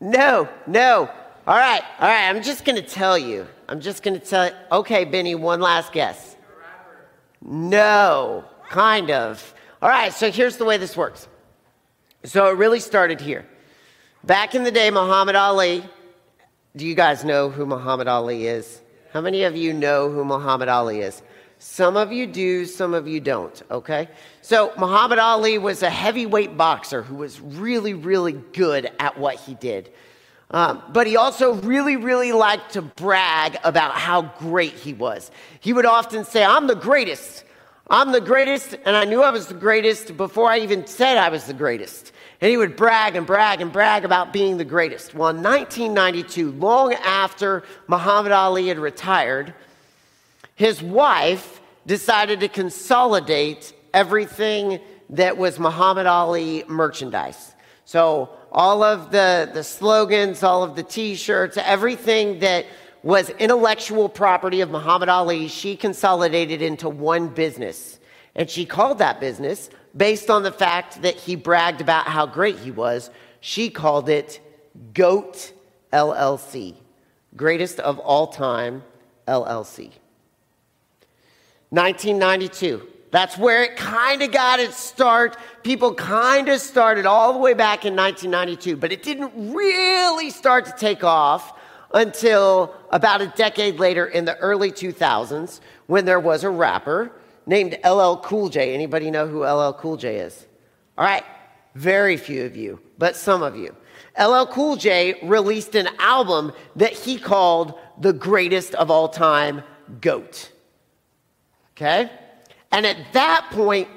No, 0.00 0.48
no. 0.66 1.10
All 1.46 1.58
right. 1.58 1.82
All 1.98 2.08
right. 2.08 2.26
I'm 2.26 2.42
just 2.42 2.64
going 2.64 2.76
to 2.76 2.88
tell 2.88 3.18
you. 3.18 3.46
I'm 3.68 3.82
just 3.82 4.02
going 4.02 4.18
to 4.18 4.26
tell 4.26 4.46
you. 4.46 4.54
Okay, 4.72 5.04
Benny, 5.04 5.34
one 5.34 5.60
last 5.60 5.92
guess. 5.92 6.36
No, 7.42 8.46
kind 8.70 9.10
of. 9.10 9.52
All 9.82 9.90
right. 9.90 10.10
So 10.10 10.30
here's 10.30 10.56
the 10.56 10.64
way 10.64 10.78
this 10.78 10.96
works. 10.96 11.28
So 12.24 12.48
it 12.48 12.56
really 12.56 12.80
started 12.80 13.20
here. 13.20 13.44
Back 14.24 14.54
in 14.54 14.64
the 14.64 14.72
day, 14.72 14.90
Muhammad 14.90 15.36
Ali, 15.36 15.84
do 16.74 16.86
you 16.86 16.94
guys 16.94 17.24
know 17.24 17.50
who 17.50 17.66
Muhammad 17.66 18.08
Ali 18.08 18.46
is? 18.46 18.80
How 19.12 19.20
many 19.20 19.42
of 19.42 19.54
you 19.54 19.74
know 19.74 20.08
who 20.08 20.24
Muhammad 20.24 20.70
Ali 20.70 21.00
is? 21.00 21.20
Some 21.62 21.98
of 21.98 22.10
you 22.10 22.26
do, 22.26 22.64
some 22.64 22.94
of 22.94 23.06
you 23.06 23.20
don't, 23.20 23.62
okay? 23.70 24.08
So, 24.40 24.72
Muhammad 24.78 25.18
Ali 25.18 25.58
was 25.58 25.82
a 25.82 25.90
heavyweight 25.90 26.56
boxer 26.56 27.02
who 27.02 27.16
was 27.16 27.38
really, 27.38 27.92
really 27.92 28.32
good 28.32 28.90
at 28.98 29.18
what 29.18 29.36
he 29.36 29.52
did. 29.56 29.92
Um, 30.52 30.82
but 30.90 31.06
he 31.06 31.18
also 31.18 31.52
really, 31.56 31.96
really 31.96 32.32
liked 32.32 32.72
to 32.72 32.82
brag 32.82 33.58
about 33.62 33.92
how 33.92 34.22
great 34.38 34.72
he 34.72 34.94
was. 34.94 35.30
He 35.60 35.74
would 35.74 35.84
often 35.84 36.24
say, 36.24 36.42
I'm 36.42 36.66
the 36.66 36.74
greatest. 36.74 37.44
I'm 37.90 38.12
the 38.12 38.22
greatest, 38.22 38.74
and 38.86 38.96
I 38.96 39.04
knew 39.04 39.22
I 39.22 39.30
was 39.30 39.48
the 39.48 39.54
greatest 39.54 40.16
before 40.16 40.48
I 40.48 40.60
even 40.60 40.86
said 40.86 41.18
I 41.18 41.28
was 41.28 41.44
the 41.44 41.52
greatest. 41.52 42.12
And 42.40 42.50
he 42.50 42.56
would 42.56 42.74
brag 42.74 43.16
and 43.16 43.26
brag 43.26 43.60
and 43.60 43.70
brag 43.70 44.06
about 44.06 44.32
being 44.32 44.56
the 44.56 44.64
greatest. 44.64 45.12
Well, 45.14 45.28
in 45.28 45.42
1992, 45.42 46.52
long 46.52 46.94
after 46.94 47.64
Muhammad 47.86 48.32
Ali 48.32 48.68
had 48.68 48.78
retired, 48.78 49.52
his 50.60 50.82
wife 50.82 51.58
decided 51.86 52.40
to 52.40 52.46
consolidate 52.46 53.72
everything 53.94 54.78
that 55.08 55.38
was 55.38 55.58
Muhammad 55.58 56.04
Ali 56.04 56.64
merchandise. 56.68 57.54
So, 57.86 58.28
all 58.52 58.82
of 58.82 59.10
the, 59.10 59.50
the 59.54 59.64
slogans, 59.64 60.42
all 60.42 60.62
of 60.62 60.76
the 60.76 60.82
t 60.82 61.14
shirts, 61.14 61.56
everything 61.56 62.40
that 62.40 62.66
was 63.02 63.30
intellectual 63.30 64.10
property 64.10 64.60
of 64.60 64.70
Muhammad 64.70 65.08
Ali, 65.08 65.48
she 65.48 65.76
consolidated 65.76 66.60
into 66.60 66.90
one 66.90 67.28
business. 67.28 67.98
And 68.34 68.50
she 68.50 68.66
called 68.66 68.98
that 68.98 69.18
business, 69.18 69.70
based 69.96 70.28
on 70.28 70.42
the 70.42 70.52
fact 70.52 71.00
that 71.00 71.14
he 71.14 71.36
bragged 71.36 71.80
about 71.80 72.04
how 72.04 72.26
great 72.26 72.58
he 72.58 72.70
was, 72.70 73.08
she 73.40 73.70
called 73.70 74.10
it 74.10 74.40
GOAT 74.92 75.54
LLC, 75.90 76.74
Greatest 77.34 77.80
of 77.80 77.98
All 77.98 78.26
Time 78.26 78.82
LLC. 79.26 79.92
1992. 81.70 82.86
That's 83.10 83.36
where 83.36 83.64
it 83.64 83.76
kind 83.76 84.22
of 84.22 84.30
got 84.30 84.60
its 84.60 84.76
start. 84.76 85.36
People 85.62 85.94
kind 85.94 86.48
of 86.48 86.60
started 86.60 87.06
all 87.06 87.32
the 87.32 87.38
way 87.38 87.54
back 87.54 87.84
in 87.84 87.96
1992, 87.96 88.76
but 88.76 88.92
it 88.92 89.02
didn't 89.02 89.32
really 89.52 90.30
start 90.30 90.66
to 90.66 90.72
take 90.72 91.02
off 91.02 91.58
until 91.92 92.74
about 92.90 93.20
a 93.20 93.26
decade 93.28 93.80
later 93.80 94.06
in 94.06 94.24
the 94.24 94.36
early 94.38 94.70
2000s 94.70 95.60
when 95.86 96.04
there 96.04 96.20
was 96.20 96.44
a 96.44 96.50
rapper 96.50 97.10
named 97.46 97.76
LL 97.84 98.14
Cool 98.16 98.48
J. 98.48 98.74
Anybody 98.74 99.10
know 99.10 99.26
who 99.26 99.44
LL 99.44 99.72
Cool 99.72 99.96
J 99.96 100.18
is? 100.18 100.46
All 100.96 101.04
right, 101.04 101.24
very 101.74 102.16
few 102.16 102.44
of 102.44 102.56
you, 102.56 102.80
but 102.98 103.16
some 103.16 103.42
of 103.42 103.56
you. 103.56 103.74
LL 104.18 104.44
Cool 104.46 104.76
J 104.76 105.18
released 105.22 105.74
an 105.74 105.88
album 105.98 106.52
that 106.76 106.92
he 106.92 107.18
called 107.18 107.78
the 107.98 108.12
greatest 108.12 108.74
of 108.76 108.88
all 108.88 109.08
time, 109.08 109.62
GOAT. 110.00 110.52
Okay? 111.80 112.10
And 112.72 112.84
at 112.84 112.98
that 113.14 113.48
point, 113.52 113.88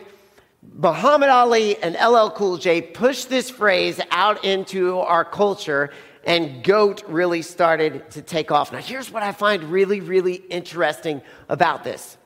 Muhammad 0.73 1.29
Ali 1.29 1.77
and 1.83 1.95
LL 1.95 2.29
Cool 2.29 2.57
J 2.57 2.81
pushed 2.81 3.29
this 3.29 3.49
phrase 3.49 3.99
out 4.09 4.45
into 4.45 4.99
our 4.99 5.25
culture 5.25 5.91
and 6.23 6.63
goat 6.63 7.03
really 7.09 7.41
started 7.41 8.09
to 8.11 8.21
take 8.21 8.51
off. 8.51 8.71
Now, 8.71 8.77
here's 8.77 9.11
what 9.11 9.21
I 9.21 9.33
find 9.33 9.65
really, 9.65 9.99
really 9.99 10.35
interesting 10.35 11.21
about 11.49 11.83
this 11.83 12.17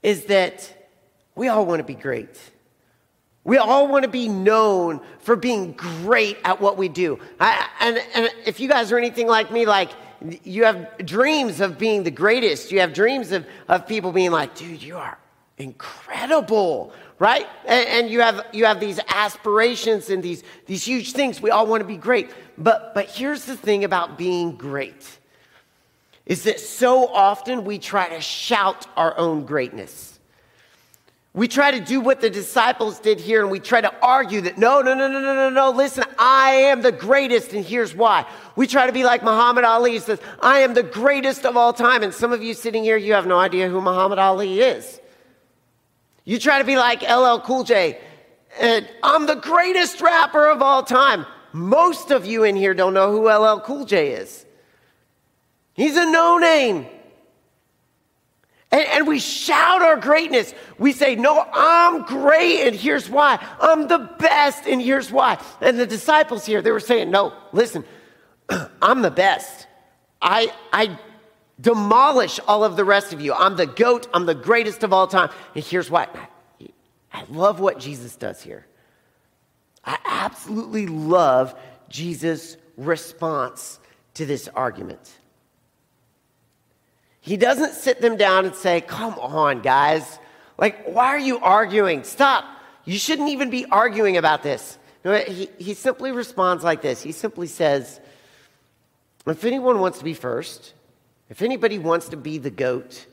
is 0.00 0.26
that 0.26 0.72
we 1.34 1.48
all 1.48 1.66
want 1.66 1.80
to 1.80 1.84
be 1.84 1.94
great. 1.94 2.38
We 3.42 3.58
all 3.58 3.88
want 3.88 4.04
to 4.04 4.08
be 4.08 4.28
known 4.28 5.00
for 5.18 5.34
being 5.34 5.72
great 5.72 6.38
at 6.44 6.60
what 6.60 6.76
we 6.76 6.88
do. 6.88 7.18
I, 7.40 7.68
and, 7.80 8.00
and 8.14 8.30
if 8.46 8.60
you 8.60 8.68
guys 8.68 8.92
are 8.92 8.98
anything 8.98 9.26
like 9.26 9.50
me, 9.50 9.66
like 9.66 9.90
you 10.44 10.64
have 10.64 10.98
dreams 10.98 11.60
of 11.60 11.78
being 11.78 12.02
the 12.04 12.10
greatest. 12.10 12.72
You 12.72 12.80
have 12.80 12.92
dreams 12.92 13.32
of, 13.32 13.46
of 13.68 13.86
people 13.86 14.12
being 14.12 14.30
like, 14.30 14.54
dude, 14.54 14.82
you 14.82 14.96
are 14.96 15.18
incredible 15.58 16.92
right? 17.18 17.46
And, 17.66 17.88
and, 17.88 18.10
you 18.10 18.20
have 18.20 18.46
you 18.52 18.66
have 18.66 18.80
these 18.80 19.00
aspirations 19.08 20.10
and 20.10 20.22
these 20.22 20.42
these 20.66 20.84
huge 20.84 21.12
things. 21.12 21.40
We 21.40 21.50
all 21.50 21.66
want 21.66 21.80
to 21.80 21.86
be 21.86 21.96
great. 21.96 22.30
But 22.58 22.94
but 22.94 23.06
here's 23.08 23.44
the 23.44 23.56
thing 23.56 23.84
about 23.84 24.18
being 24.18 24.56
great 24.56 25.18
is 26.26 26.42
that 26.42 26.60
so 26.60 27.06
often 27.06 27.64
we 27.64 27.78
try 27.78 28.08
to 28.08 28.20
shout 28.20 28.86
our 28.96 29.16
own 29.16 29.46
greatness 29.46 30.15
we 31.36 31.46
try 31.46 31.70
to 31.70 31.78
do 31.78 32.00
what 32.00 32.20
the 32.20 32.30
disciples 32.30 32.98
did 32.98 33.20
here 33.20 33.42
and 33.42 33.50
we 33.50 33.60
try 33.60 33.80
to 33.80 33.94
argue 34.02 34.40
that 34.40 34.58
no 34.58 34.80
no 34.80 34.94
no 34.94 35.06
no 35.06 35.20
no 35.20 35.34
no 35.34 35.50
no 35.50 35.70
listen 35.70 36.02
i 36.18 36.50
am 36.50 36.82
the 36.82 36.90
greatest 36.90 37.52
and 37.52 37.64
here's 37.64 37.94
why 37.94 38.26
we 38.56 38.66
try 38.66 38.86
to 38.86 38.92
be 38.92 39.04
like 39.04 39.22
muhammad 39.22 39.64
ali 39.64 39.98
says 40.00 40.18
i 40.40 40.58
am 40.58 40.74
the 40.74 40.82
greatest 40.82 41.46
of 41.46 41.56
all 41.56 41.72
time 41.72 42.02
and 42.02 42.12
some 42.12 42.32
of 42.32 42.42
you 42.42 42.52
sitting 42.54 42.82
here 42.82 42.96
you 42.96 43.12
have 43.12 43.26
no 43.26 43.38
idea 43.38 43.68
who 43.68 43.80
muhammad 43.80 44.18
ali 44.18 44.60
is 44.60 45.00
you 46.26 46.40
try 46.40 46.58
to 46.58 46.64
be 46.64 46.76
like 46.76 47.02
LL 47.02 47.38
Cool 47.38 47.62
J, 47.62 48.00
and 48.60 48.86
I'm 49.02 49.26
the 49.26 49.36
greatest 49.36 50.00
rapper 50.00 50.48
of 50.48 50.60
all 50.60 50.82
time. 50.82 51.24
Most 51.52 52.10
of 52.10 52.26
you 52.26 52.42
in 52.42 52.56
here 52.56 52.74
don't 52.74 52.92
know 52.92 53.12
who 53.12 53.30
LL 53.30 53.60
Cool 53.60 53.84
J 53.86 54.08
is. 54.10 54.44
He's 55.72 55.96
a 55.96 56.04
no 56.04 56.36
name. 56.38 56.88
And, 58.76 58.86
and, 58.88 59.08
we 59.08 59.20
shout 59.20 59.80
our 59.80 59.96
greatness. 59.96 60.52
We 60.78 60.92
say, 60.92 61.16
No, 61.16 61.46
I'm 61.50 62.02
great, 62.02 62.66
and 62.66 62.76
here's 62.76 63.08
why. 63.08 63.42
I'm 63.58 63.88
the 63.88 64.10
best, 64.18 64.66
and 64.66 64.82
here's 64.82 65.10
why. 65.10 65.42
And 65.62 65.78
the 65.78 65.86
disciples 65.86 66.44
here, 66.44 66.60
they 66.60 66.72
were 66.72 66.80
saying, 66.80 67.10
No, 67.10 67.32
listen, 67.52 67.86
I'm 68.82 69.00
the 69.00 69.10
best. 69.10 69.66
I, 70.20 70.52
I 70.74 70.98
demolish 71.58 72.38
all 72.46 72.64
of 72.64 72.76
the 72.76 72.84
rest 72.84 73.14
of 73.14 73.22
you. 73.22 73.32
I'm 73.32 73.56
the 73.56 73.66
goat, 73.66 74.08
I'm 74.12 74.26
the 74.26 74.34
greatest 74.34 74.82
of 74.82 74.92
all 74.92 75.06
time. 75.06 75.30
And 75.54 75.64
here's 75.64 75.90
why 75.90 76.08
I 77.10 77.24
love 77.30 77.60
what 77.60 77.78
Jesus 77.78 78.14
does 78.14 78.42
here. 78.42 78.66
I 79.86 79.96
absolutely 80.04 80.86
love 80.86 81.58
Jesus' 81.88 82.58
response 82.76 83.78
to 84.14 84.26
this 84.26 84.48
argument. 84.48 85.00
He 87.26 87.36
doesn't 87.36 87.72
sit 87.72 88.00
them 88.00 88.16
down 88.16 88.46
and 88.46 88.54
say, 88.54 88.80
Come 88.80 89.18
on, 89.18 89.60
guys. 89.60 90.20
Like, 90.56 90.86
why 90.86 91.06
are 91.08 91.18
you 91.18 91.40
arguing? 91.40 92.04
Stop. 92.04 92.44
You 92.84 92.98
shouldn't 92.98 93.30
even 93.30 93.50
be 93.50 93.66
arguing 93.66 94.16
about 94.16 94.44
this. 94.44 94.78
No, 95.04 95.12
he, 95.16 95.50
he 95.58 95.74
simply 95.74 96.12
responds 96.12 96.62
like 96.62 96.82
this 96.82 97.02
He 97.02 97.10
simply 97.10 97.48
says, 97.48 98.00
If 99.26 99.44
anyone 99.44 99.80
wants 99.80 99.98
to 99.98 100.04
be 100.04 100.14
first, 100.14 100.72
if 101.28 101.42
anybody 101.42 101.80
wants 101.80 102.10
to 102.10 102.16
be 102.16 102.38
the 102.38 102.50
goat, 102.50 103.06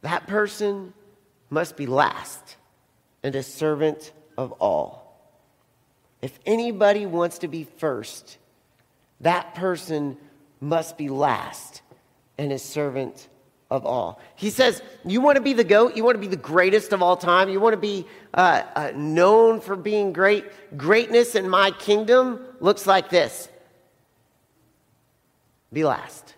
that 0.00 0.26
person 0.26 0.94
must 1.50 1.76
be 1.76 1.84
last 1.84 2.56
and 3.22 3.34
a 3.34 3.42
servant 3.42 4.12
of 4.38 4.52
all. 4.52 5.20
If 6.22 6.38
anybody 6.46 7.04
wants 7.04 7.40
to 7.40 7.48
be 7.48 7.64
first, 7.64 8.38
that 9.20 9.54
person 9.54 10.16
must 10.58 10.96
be 10.96 11.10
last 11.10 11.82
and 12.38 12.52
a 12.52 12.58
servant 12.58 13.28
of 13.70 13.84
all. 13.84 14.20
He 14.36 14.50
says, 14.50 14.82
You 15.04 15.20
want 15.20 15.36
to 15.36 15.42
be 15.42 15.52
the 15.52 15.64
goat? 15.64 15.96
You 15.96 16.04
want 16.04 16.14
to 16.14 16.20
be 16.20 16.26
the 16.26 16.36
greatest 16.36 16.92
of 16.92 17.02
all 17.02 17.16
time? 17.16 17.48
You 17.48 17.60
want 17.60 17.74
to 17.74 17.80
be 17.80 18.06
uh, 18.32 18.62
uh, 18.74 18.92
known 18.94 19.60
for 19.60 19.76
being 19.76 20.12
great? 20.12 20.46
Greatness 20.76 21.34
in 21.34 21.48
my 21.48 21.70
kingdom 21.72 22.40
looks 22.60 22.86
like 22.86 23.10
this 23.10 23.48
be 25.72 25.84
last. 25.84 26.34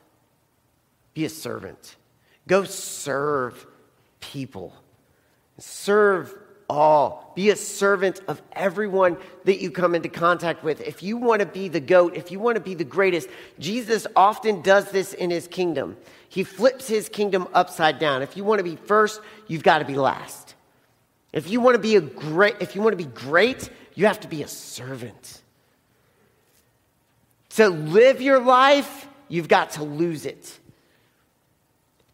Be 1.14 1.24
a 1.24 1.28
servant. 1.28 1.96
Go 2.48 2.64
serve 2.64 3.66
people. 4.20 4.74
Serve 5.58 6.34
all. 6.70 7.32
Be 7.34 7.50
a 7.50 7.56
servant 7.56 8.20
of 8.28 8.40
everyone 8.52 9.16
that 9.44 9.60
you 9.60 9.70
come 9.70 9.94
into 9.94 10.08
contact 10.08 10.62
with. 10.62 10.80
If 10.80 11.02
you 11.02 11.16
want 11.16 11.40
to 11.40 11.46
be 11.46 11.68
the 11.68 11.80
goat, 11.80 12.16
if 12.16 12.30
you 12.30 12.38
want 12.38 12.56
to 12.56 12.60
be 12.60 12.74
the 12.74 12.84
greatest, 12.84 13.28
Jesus 13.58 14.06
often 14.14 14.62
does 14.62 14.90
this 14.90 15.12
in 15.12 15.30
his 15.30 15.48
kingdom. 15.48 15.96
He 16.28 16.44
flips 16.44 16.86
his 16.86 17.08
kingdom 17.08 17.48
upside 17.52 17.98
down. 17.98 18.22
If 18.22 18.36
you 18.36 18.44
want 18.44 18.60
to 18.60 18.64
be 18.64 18.76
first, 18.76 19.20
you've 19.48 19.64
got 19.64 19.80
to 19.80 19.84
be 19.84 19.96
last. 19.96 20.54
If 21.32 21.50
you 21.50 21.60
want 21.60 21.74
to 21.74 21.80
be 21.80 21.96
a 21.96 22.00
great, 22.00 22.56
if 22.60 22.74
you 22.74 22.82
want 22.82 22.92
to 22.92 23.04
be 23.04 23.10
great, 23.10 23.68
you 23.94 24.06
have 24.06 24.20
to 24.20 24.28
be 24.28 24.42
a 24.42 24.48
servant. 24.48 25.42
To 27.50 27.68
live 27.68 28.20
your 28.20 28.40
life, 28.40 29.08
you've 29.28 29.48
got 29.48 29.72
to 29.72 29.82
lose 29.84 30.24
it. 30.24 30.58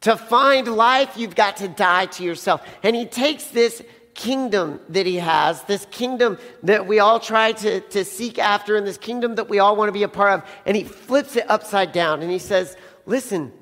To 0.03 0.17
find 0.17 0.69
life, 0.69 1.17
you've 1.17 1.35
got 1.35 1.57
to 1.59 1.69
die 1.69 2.07
to 2.07 2.23
yourself. 2.23 2.67
And 2.83 2.95
he 2.95 3.07
takes 3.07 3.47
this 3.49 3.83
kingdom 4.17 4.81
that 4.89 5.07
he 5.07 5.17
has, 5.17 5.63
this 5.65 5.87
kingdom 5.91 6.39
that 6.63 6.87
we 6.87 6.99
all 6.99 7.21
try 7.21 7.53
to, 7.53 7.81
to 7.81 8.05
seek 8.05 8.39
after, 8.39 8.77
and 8.77 8.87
this 8.87 8.97
kingdom 8.97 9.35
that 9.37 9.49
we 9.49 9.59
all 9.59 9.77
want 9.77 9.89
to 9.89 9.93
be 9.93 10.03
a 10.03 10.09
part 10.09 10.33
of, 10.33 10.51
and 10.65 10.75
he 10.77 10.85
flips 10.85 11.37
it 11.37 11.49
upside 11.49 11.93
down 11.93 12.23
and 12.23 12.31
he 12.31 12.39
says, 12.39 12.77
Listen, 13.05 13.53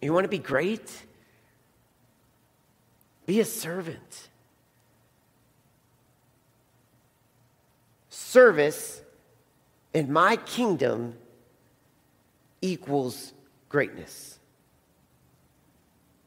you 0.00 0.12
want 0.12 0.24
to 0.24 0.28
be 0.28 0.38
great? 0.38 0.90
Be 3.26 3.38
a 3.40 3.44
servant. 3.44 4.28
Service 8.08 9.02
in 9.92 10.12
my 10.12 10.36
kingdom 10.36 11.14
equals 12.60 13.32
greatness. 13.68 14.38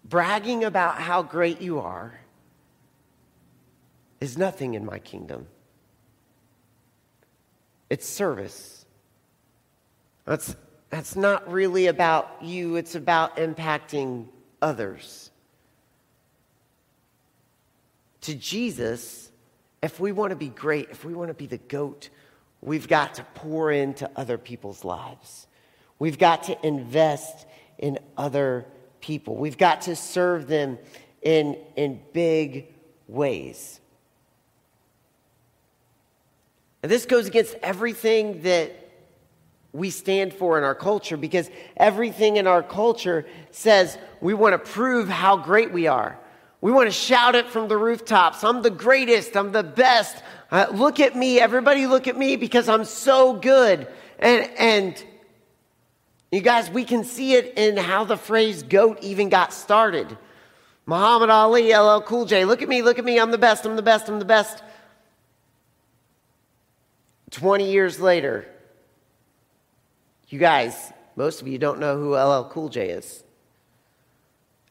Bragging 0.06 0.63
about 0.63 0.96
how 0.96 1.24
great 1.24 1.62
you 1.62 1.79
are 1.79 2.19
is 4.20 4.38
nothing 4.38 4.74
in 4.74 4.86
my 4.86 5.00
kingdom. 5.00 5.48
It's 7.90 8.08
service. 8.08 8.86
That's, 10.26 10.56
that's 10.90 11.16
not 11.16 11.52
really 11.52 11.88
about 11.88 12.44
you, 12.44 12.76
it's 12.76 12.96
about 12.96 13.38
impacting 13.38 14.28
others. 14.62 15.32
To 18.22 18.36
Jesus, 18.36 19.32
if 19.82 20.00
we 20.00 20.12
want 20.12 20.32
to 20.32 20.36
be 20.36 20.50
great, 20.50 20.90
if 20.92 21.06
we 21.06 21.14
want 21.14 21.30
to 21.30 21.34
be 21.34 21.48
the 21.48 21.58
goat, 21.58 22.10
we've 22.62 22.88
got 22.88 23.16
to 23.16 23.24
pour 23.34 23.72
into 23.72 24.10
other 24.16 24.38
people's 24.38 24.84
lives. 24.84 25.48
We've 25.98 26.20
got 26.20 26.44
to 26.44 26.66
invest 26.66 27.48
in 27.78 28.00
other 28.18 28.66
people. 29.02 29.36
We've 29.36 29.58
got 29.58 29.84
to 29.84 29.96
serve 29.96 30.48
them 30.48 30.78
in, 31.22 31.58
in 31.76 32.02
big 32.14 32.68
ways. 33.08 33.80
And 36.82 36.92
this 36.92 37.06
goes 37.06 37.28
against 37.28 37.56
everything 37.62 38.42
that 38.44 38.76
we 39.72 39.90
stand 39.90 40.34
for 40.34 40.58
in 40.58 40.64
our 40.64 40.76
culture 40.76 41.18
because 41.18 41.50
everything 41.78 42.38
in 42.38 42.48
our 42.48 42.64
culture 42.64 43.26
says 43.52 43.98
we 44.22 44.34
want 44.34 44.54
to 44.54 44.72
prove 44.72 45.10
how 45.10 45.38
great 45.38 45.72
we 45.72 45.88
are. 45.88 46.18
We 46.62 46.72
want 46.72 46.88
to 46.88 46.94
shout 46.94 47.36
it 47.36 47.48
from 47.48 47.68
the 47.68 47.78
rooftops. 47.78 48.44
I'm 48.44 48.62
the 48.62 48.70
greatest. 48.70 49.38
I'm 49.38 49.52
the 49.52 49.64
best. 49.64 50.24
Uh, 50.52 50.68
look 50.72 51.00
at 51.00 51.16
me. 51.16 51.40
Everybody 51.40 51.88
look 51.88 52.08
at 52.08 52.18
me 52.18 52.36
because 52.36 52.68
I'm 52.68 52.84
so 52.84 53.34
good. 53.34 53.88
And, 54.18 54.50
and 54.58 55.06
you 56.32 56.42
guys, 56.42 56.70
we 56.70 56.84
can 56.84 57.04
see 57.04 57.34
it 57.34 57.54
in 57.58 57.78
how 57.78 58.04
the 58.04 58.18
phrase 58.18 58.64
goat 58.64 59.00
even 59.02 59.30
got 59.30 59.54
started. 59.54 60.18
Muhammad 60.86 61.30
Ali, 61.30 61.74
LL 61.74 62.02
Cool 62.02 62.26
J, 62.26 62.46
look 62.46 62.62
at 62.62 62.68
me, 62.68 62.82
look 62.82 63.00
at 63.00 63.06
me. 63.06 63.20
I'm 63.20 63.32
the 63.32 63.38
best. 63.38 63.66
I'm 63.66 63.76
the 63.76 63.82
best. 63.82 64.10
I'm 64.10 64.20
the 64.20 64.26
best. 64.26 64.64
20 67.32 67.72
years 67.72 68.00
later, 68.00 68.46
you 70.30 70.40
guys, 70.40 70.92
most 71.16 71.42
of 71.42 71.48
you 71.48 71.58
don't 71.58 71.80
know 71.80 71.98
who 71.98 72.16
LL 72.16 72.50
Cool 72.50 72.70
J 72.70 72.90
is. 72.90 73.24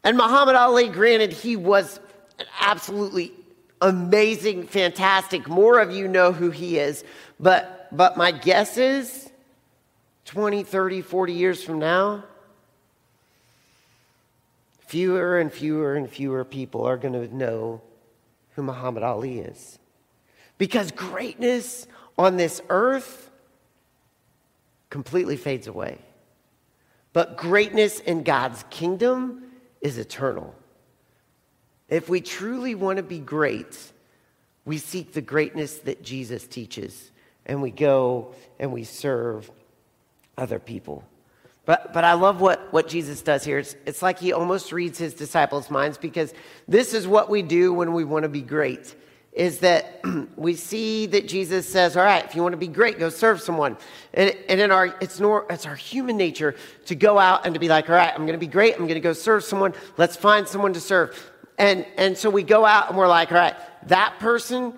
And 0.05 0.17
Muhammad 0.17 0.55
Ali, 0.55 0.89
granted, 0.89 1.33
he 1.33 1.57
was 1.57 2.01
an 2.39 2.47
absolutely 2.61 3.33
amazing, 3.81 4.67
fantastic. 4.67 5.49
More 5.49 5.81
of 5.81 5.93
you 5.93 6.09
know 6.09 6.33
who 6.33 6.51
he 6.51 6.79
is. 6.79 7.05
But, 7.39 7.89
but 7.93 8.17
my 8.17 8.31
guess 8.33 8.77
is 8.77 9.31
20, 10.27 10.63
30, 10.63 11.03
40 11.03 11.33
years 11.33 11.63
from 11.63 11.79
now, 11.79 12.25
fewer 14.87 15.39
and 15.39 15.53
fewer 15.53 15.95
and 15.95 16.09
fewer 16.09 16.45
people 16.45 16.85
are 16.85 16.97
going 16.97 17.15
to 17.15 17.35
know 17.35 17.81
who 18.55 18.63
Muhammad 18.63 19.03
Ali 19.03 19.41
is. 19.41 19.79
Because 20.57 20.91
greatness 20.91 21.87
on 22.19 22.37
this 22.37 22.61
earth 22.69 23.31
completely 24.91 25.37
fades 25.37 25.69
away. 25.69 25.99
But 27.13 27.37
greatness 27.37 28.01
in 28.01 28.25
God's 28.25 28.65
kingdom 28.71 29.45
is 29.81 29.97
eternal. 29.97 30.55
If 31.89 32.09
we 32.09 32.21
truly 32.21 32.75
want 32.75 32.99
to 32.99 33.03
be 33.03 33.19
great, 33.19 33.79
we 34.65 34.79
seek 34.79 35.13
the 35.13 35.23
greatness 35.23 35.79
that 35.79 36.03
Jesus 36.03 36.47
teaches 36.47 37.11
and 37.47 37.63
we 37.63 37.71
go 37.71 38.35
and 38.59 38.73
we 38.73 38.85
serve 38.85 39.51
other 40.37 40.59
people. 40.59 41.05
But, 41.65 41.93
but 41.93 42.05
I 42.05 42.15
love 42.15 42.41
what, 42.41 42.73
what 42.73 42.89
Jesus 42.89 43.23
does 43.23 43.45
here. 43.45 43.59
It's, 43.59 43.77
it's 43.87 44.03
like 44.03 44.19
he 44.19 44.33
almost 44.33 44.73
reads 44.73 44.99
his 44.99 45.15
disciples' 45.15 45.71
minds 45.71 45.99
because 45.99 46.33
this 46.67 46.95
is 46.95 47.07
what 47.07 47.31
we 47.31 47.43
do 47.43 47.73
when 47.73 47.93
we 47.93 48.05
want 48.05 48.25
to 48.25 48.29
be 48.29 48.43
great 48.43 48.95
is 49.33 49.61
that 49.61 50.03
we 50.37 50.55
see 50.55 51.07
that 51.07 51.29
Jesus 51.29 51.69
says, 51.69 51.97
all 51.97 52.05
right, 52.05 52.25
if 52.25 52.35
you 52.35 52.43
want 52.43 52.53
to 52.53 52.59
be 52.59 52.69
great, 52.69 52.99
go 52.99 53.09
serve 53.09 53.41
someone. 53.41 53.77
And, 54.15 54.35
and 54.49 54.61
in 54.61 54.71
our, 54.71 54.97
it's, 55.01 55.21
nor, 55.21 55.47
it's 55.51 55.67
our 55.67 55.77
human 55.77 56.17
nature 56.17 56.57
to 56.87 56.95
go 56.95 57.19
out 57.19 57.45
and 57.45 57.55
to 57.55 57.61
be 57.61 57.69
like, 57.69 57.89
all 57.89 57.95
right, 57.95 58.13
I'm 58.13 58.27
going 58.27 58.33
to 58.33 58.39
be 58.39 58.47
great. 58.47 58.75
I'm 58.75 58.81
going 58.81 58.95
to 58.95 59.01
go 59.01 59.13
serve 59.13 59.45
someone. 59.45 59.75
Let's 59.97 60.17
find 60.17 60.47
someone 60.49 60.73
to 60.73 60.81
serve. 60.81 61.31
And, 61.59 61.87
and 61.97 62.17
so 62.17 62.31
we 62.31 62.43
go 62.43 62.65
out 62.65 62.89
and 62.89 62.97
we're 62.97 63.09
like, 63.09 63.33
all 63.33 63.39
right, 63.39 63.57
that 63.89 64.19
person, 64.19 64.73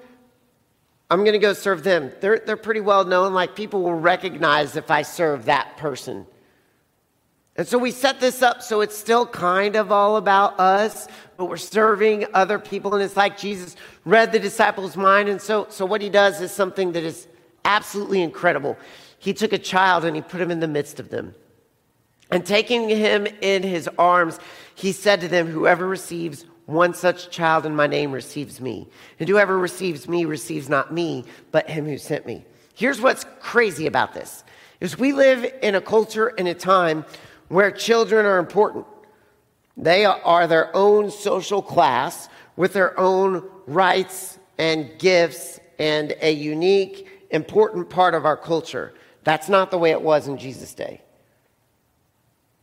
I'm 1.10 1.20
going 1.20 1.32
to 1.32 1.38
go 1.38 1.52
serve 1.52 1.82
them. 1.82 2.12
They're, 2.20 2.38
they're 2.38 2.56
pretty 2.56 2.80
well 2.80 3.04
known. 3.04 3.34
Like 3.34 3.54
people 3.54 3.82
will 3.82 3.94
recognize 3.94 4.76
if 4.76 4.90
I 4.90 5.02
serve 5.02 5.46
that 5.46 5.76
person. 5.76 6.26
And 7.60 7.68
so 7.68 7.76
we 7.76 7.90
set 7.90 8.20
this 8.20 8.40
up 8.40 8.62
so 8.62 8.80
it's 8.80 8.96
still 8.96 9.26
kind 9.26 9.76
of 9.76 9.92
all 9.92 10.16
about 10.16 10.58
us, 10.58 11.06
but 11.36 11.44
we're 11.44 11.58
serving 11.58 12.24
other 12.32 12.58
people. 12.58 12.94
And 12.94 13.02
it's 13.02 13.18
like 13.18 13.36
Jesus 13.36 13.76
read 14.06 14.32
the 14.32 14.38
disciples' 14.38 14.96
mind. 14.96 15.28
And 15.28 15.42
so, 15.42 15.66
so 15.68 15.84
what 15.84 16.00
he 16.00 16.08
does 16.08 16.40
is 16.40 16.52
something 16.52 16.92
that 16.92 17.04
is 17.04 17.28
absolutely 17.66 18.22
incredible. 18.22 18.78
He 19.18 19.34
took 19.34 19.52
a 19.52 19.58
child 19.58 20.06
and 20.06 20.16
he 20.16 20.22
put 20.22 20.40
him 20.40 20.50
in 20.50 20.60
the 20.60 20.68
midst 20.68 21.00
of 21.00 21.10
them. 21.10 21.34
And 22.30 22.46
taking 22.46 22.88
him 22.88 23.26
in 23.42 23.62
his 23.62 23.90
arms, 23.98 24.38
he 24.74 24.90
said 24.90 25.20
to 25.20 25.28
them, 25.28 25.46
Whoever 25.46 25.86
receives 25.86 26.46
one 26.64 26.94
such 26.94 27.28
child 27.28 27.66
in 27.66 27.76
my 27.76 27.86
name 27.86 28.10
receives 28.10 28.58
me. 28.58 28.88
And 29.18 29.28
whoever 29.28 29.58
receives 29.58 30.08
me 30.08 30.24
receives 30.24 30.70
not 30.70 30.94
me, 30.94 31.26
but 31.52 31.68
him 31.68 31.84
who 31.84 31.98
sent 31.98 32.24
me. 32.24 32.46
Here's 32.72 33.02
what's 33.02 33.26
crazy 33.38 33.86
about 33.86 34.14
this 34.14 34.44
is 34.80 34.98
we 34.98 35.12
live 35.12 35.44
in 35.60 35.74
a 35.74 35.80
culture 35.82 36.30
in 36.30 36.46
a 36.46 36.54
time 36.54 37.04
where 37.50 37.72
children 37.72 38.24
are 38.26 38.38
important. 38.38 38.86
They 39.76 40.04
are 40.04 40.46
their 40.46 40.74
own 40.74 41.10
social 41.10 41.60
class 41.60 42.28
with 42.56 42.72
their 42.72 42.98
own 42.98 43.44
rights 43.66 44.38
and 44.56 44.88
gifts 44.98 45.58
and 45.76 46.14
a 46.22 46.30
unique, 46.30 47.08
important 47.30 47.90
part 47.90 48.14
of 48.14 48.24
our 48.24 48.36
culture. 48.36 48.94
That's 49.24 49.48
not 49.48 49.72
the 49.72 49.78
way 49.78 49.90
it 49.90 50.00
was 50.00 50.28
in 50.28 50.38
Jesus' 50.38 50.74
day. 50.74 51.00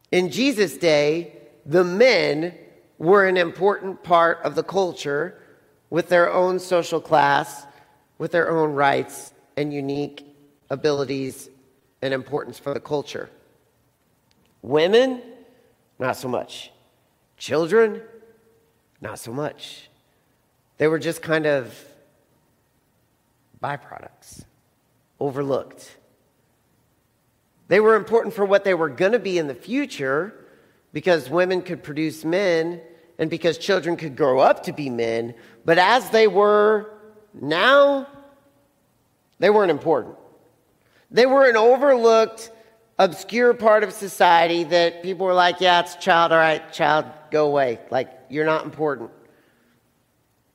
In 0.09 0.31
Jesus' 0.31 0.77
day, 0.77 1.33
the 1.65 1.83
men 1.83 2.55
were 2.97 3.27
an 3.27 3.35
important 3.35 4.03
part 4.03 4.39
of 4.43 4.55
the 4.55 4.63
culture 4.63 5.37
with 5.89 6.07
their 6.07 6.31
own 6.31 6.59
social 6.59 7.01
class, 7.01 7.65
with 8.19 8.31
their 8.31 8.49
own 8.49 8.71
rights 8.71 9.33
and 9.57 9.73
unique 9.73 10.25
abilities 10.69 11.49
and 12.01 12.13
importance 12.13 12.57
for 12.57 12.73
the 12.73 12.79
culture. 12.79 13.29
Women, 14.61 15.21
not 15.99 16.17
so 16.17 16.27
much. 16.27 16.71
Children, 17.37 18.01
not 19.01 19.19
so 19.19 19.31
much. 19.31 19.89
They 20.77 20.87
were 20.87 20.99
just 20.99 21.21
kind 21.21 21.45
of 21.45 21.73
byproducts, 23.61 24.43
overlooked. 25.19 25.97
They 27.67 27.79
were 27.79 27.95
important 27.95 28.33
for 28.33 28.45
what 28.45 28.63
they 28.63 28.73
were 28.73 28.89
going 28.89 29.11
to 29.11 29.19
be 29.19 29.37
in 29.37 29.47
the 29.47 29.55
future 29.55 30.33
because 30.93 31.29
women 31.29 31.61
could 31.61 31.83
produce 31.83 32.23
men 32.23 32.81
and 33.19 33.29
because 33.29 33.57
children 33.57 33.97
could 33.97 34.15
grow 34.15 34.39
up 34.39 34.63
to 34.63 34.73
be 34.73 34.89
men. 34.89 35.33
But 35.65 35.77
as 35.77 36.09
they 36.11 36.27
were 36.27 36.91
now, 37.33 38.07
they 39.39 39.49
weren't 39.49 39.71
important. 39.71 40.15
They 41.11 41.25
were 41.25 41.49
an 41.49 41.57
overlooked 41.57 42.51
obscure 42.99 43.53
part 43.53 43.83
of 43.83 43.93
society 43.93 44.63
that 44.65 45.03
people 45.03 45.25
were 45.25 45.33
like, 45.33 45.61
yeah, 45.61 45.81
it's 45.81 45.95
child, 45.95 46.31
all 46.31 46.39
right, 46.39 46.71
child, 46.73 47.05
go 47.31 47.47
away. 47.47 47.79
Like, 47.91 48.11
you're 48.29 48.45
not 48.45 48.65
important. 48.65 49.11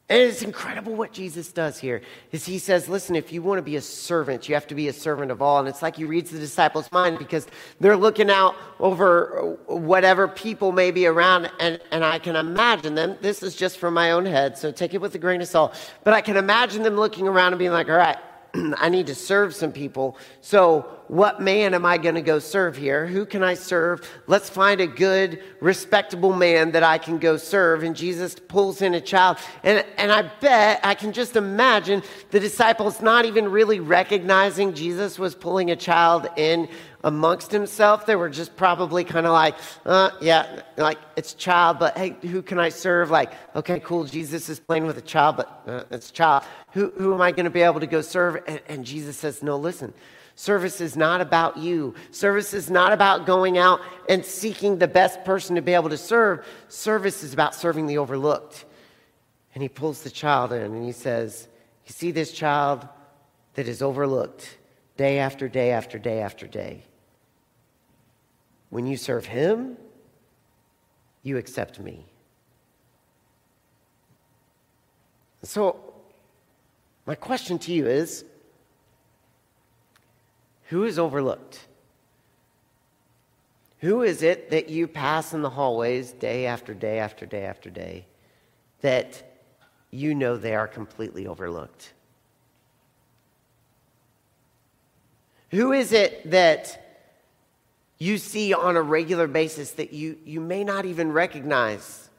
And 0.09 0.21
it's 0.21 0.43
incredible 0.43 0.95
what 0.95 1.13
Jesus 1.13 1.53
does 1.53 1.79
here. 1.79 2.03
Is 2.33 2.45
he 2.45 2.59
says, 2.59 2.87
listen, 2.87 3.17
if 3.17 3.33
you 3.33 3.41
want 3.41 3.57
to 3.57 3.63
be 3.63 3.77
a 3.77 3.81
servant, 3.81 4.47
you 4.47 4.55
have 4.55 4.67
to 4.67 4.75
be 4.75 4.89
a 4.89 4.93
servant 4.93 5.31
of 5.31 5.41
all. 5.41 5.59
And 5.59 5.67
it's 5.67 5.81
like 5.81 5.97
he 5.97 6.05
reads 6.05 6.31
the 6.31 6.39
disciples' 6.39 6.93
mind 6.93 7.19
because 7.19 7.47
they're 7.81 7.97
looking 7.97 8.29
out 8.29 8.55
over 8.79 9.57
whatever 9.67 10.29
people 10.29 10.71
may 10.71 10.91
be 10.91 11.07
around. 11.07 11.51
And, 11.59 11.81
and 11.93 12.05
I 12.05 12.19
can 12.19 12.37
imagine 12.37 12.95
them. 12.95 13.17
This 13.23 13.43
is 13.43 13.57
just 13.57 13.79
from 13.79 13.95
my 13.95 14.11
own 14.11 14.27
head, 14.27 14.59
so 14.59 14.71
take 14.71 14.93
it 14.93 15.01
with 15.01 15.15
a 15.15 15.19
grain 15.19 15.41
of 15.41 15.49
salt. 15.49 15.75
But 16.05 16.13
I 16.13 16.21
can 16.21 16.37
imagine 16.37 16.83
them 16.83 16.97
looking 16.97 17.27
around 17.27 17.55
and 17.55 17.59
being 17.59 17.73
like, 17.73 17.89
all 17.89 17.97
right, 17.97 18.19
I 18.77 18.89
need 18.89 19.07
to 19.07 19.15
serve 19.15 19.55
some 19.55 19.73
people. 19.73 20.17
So, 20.41 20.99
what 21.09 21.43
man 21.43 21.75
am 21.75 21.85
I 21.85 21.99
going 21.99 22.15
to 22.15 22.23
go 22.23 22.39
serve 22.39 22.77
here? 22.77 23.07
Who 23.07 23.27
can 23.27 23.43
I 23.43 23.53
serve? 23.53 24.09
Let's 24.27 24.49
find 24.49 24.81
a 24.81 24.87
good, 24.87 25.43
respectable 25.61 26.33
man 26.33 26.73
that 26.73 26.83
I 26.83 26.97
can 26.97 27.19
go 27.19 27.37
serve. 27.37 27.83
And 27.83 27.95
Jesus 27.95 28.35
pulls 28.49 28.81
in 28.81 28.95
a 28.95 29.01
child. 29.01 29.37
And, 29.63 29.85
and 29.99 30.11
I 30.11 30.23
bet 30.41 30.81
I 30.83 30.95
can 30.95 31.13
just 31.13 31.37
imagine 31.37 32.03
the 32.31 32.41
disciples 32.41 33.03
not 33.03 33.27
even 33.27 33.51
really 33.51 33.79
recognizing 33.79 34.73
Jesus 34.73 35.19
was 35.19 35.35
pulling 35.35 35.71
a 35.71 35.77
child 35.77 36.29
in 36.37 36.69
amongst 37.05 37.51
himself. 37.51 38.07
They 38.07 38.17
were 38.17 38.29
just 38.29 38.57
probably 38.57 39.05
kind 39.05 39.27
of 39.27 39.33
like, 39.33 39.57
uh, 39.85 40.11
yeah, 40.21 40.63
like 40.77 40.99
it's 41.17 41.35
child, 41.35 41.79
but 41.79 41.97
hey, 41.97 42.17
who 42.23 42.43
can 42.43 42.59
I 42.59 42.69
serve? 42.69 43.11
Like, 43.11 43.33
okay, 43.57 43.81
cool, 43.81 44.05
Jesus 44.05 44.49
is 44.49 44.61
playing 44.61 44.87
with 44.87 44.99
a 44.99 45.03
child, 45.03 45.37
but 45.37 45.63
uh, 45.67 45.85
it's 45.91 46.11
child. 46.11 46.45
Who, 46.73 46.93
who 46.97 47.15
am 47.15 47.21
I 47.21 47.33
going 47.33 47.45
to 47.45 47.51
be 47.51 47.63
able 47.63 47.81
to 47.81 47.87
go 47.87 48.01
serve? 48.01 48.43
And, 48.47 48.61
and 48.69 48.85
Jesus 48.85 49.17
says, 49.17 49.43
no, 49.43 49.57
listen. 49.57 49.93
Service 50.35 50.81
is 50.81 50.97
not 50.97 51.21
about 51.21 51.59
you. 51.59 51.95
Service 52.11 52.55
is 52.55 52.71
not 52.71 52.93
about 52.93 53.27
going 53.27 53.59
out 53.59 53.81
and 54.09 54.25
seeking 54.25 54.79
the 54.79 54.89
best 54.89 55.25
person 55.25 55.57
to 55.57 55.63
be 55.63 55.75
able 55.75 55.91
to 55.91 55.99
serve. 55.99 56.47
Service 56.69 57.23
is 57.23 57.35
about 57.35 57.55
serving 57.55 57.87
the 57.87 57.99
overlooked. 57.99 58.65
And 59.55 59.63
he 59.63 59.69
pulls 59.69 60.03
the 60.03 60.11
child 60.11 60.53
in 60.53 60.63
and 60.63 60.85
he 60.85 60.93
says, 60.93 61.49
You 61.87 61.93
see 61.93 62.11
this 62.11 62.33
child 62.33 62.89
that 63.55 63.69
is 63.69 63.83
overlooked 63.83 64.57
day 64.97 65.19
after 65.19 65.49
day 65.49 65.73
after 65.73 65.99
day 65.99 66.21
after 66.21 66.47
day? 66.47 66.85
When 68.73 68.87
you 68.87 68.97
serve 68.97 69.27
Him, 69.27 69.77
you 71.23 71.37
accept 71.37 71.79
me. 71.79 72.07
So, 75.43 75.93
my 77.05 77.15
question 77.15 77.59
to 77.59 77.73
you 77.75 77.87
is 77.87 78.25
who 80.71 80.85
is 80.85 80.99
overlooked? 80.99 81.67
Who 83.81 84.01
is 84.01 84.23
it 84.23 84.49
that 84.49 84.71
you 84.71 84.89
pass 84.89 85.35
in 85.35 85.43
the 85.43 85.51
hallways 85.51 86.13
day 86.13 86.47
after 86.47 86.73
day 86.73 86.99
after 86.99 87.27
day 87.27 87.45
after 87.45 87.69
day 87.69 88.07
that 88.81 89.43
you 89.91 90.15
know 90.15 90.39
they 90.39 90.55
are 90.55 90.67
completely 90.67 91.27
overlooked? 91.27 91.93
Who 95.51 95.73
is 95.73 95.93
it 95.93 96.31
that 96.31 96.79
you 98.03 98.19
see 98.19 98.53
on 98.53 98.77
a 98.77 98.83
regular 98.83 99.29
basis 99.29 99.71
that 99.73 99.93
you, 99.93 100.19
you 100.25 100.41
may 100.41 100.65
not 100.65 100.85
even 100.87 101.13
recognize. 101.13 102.11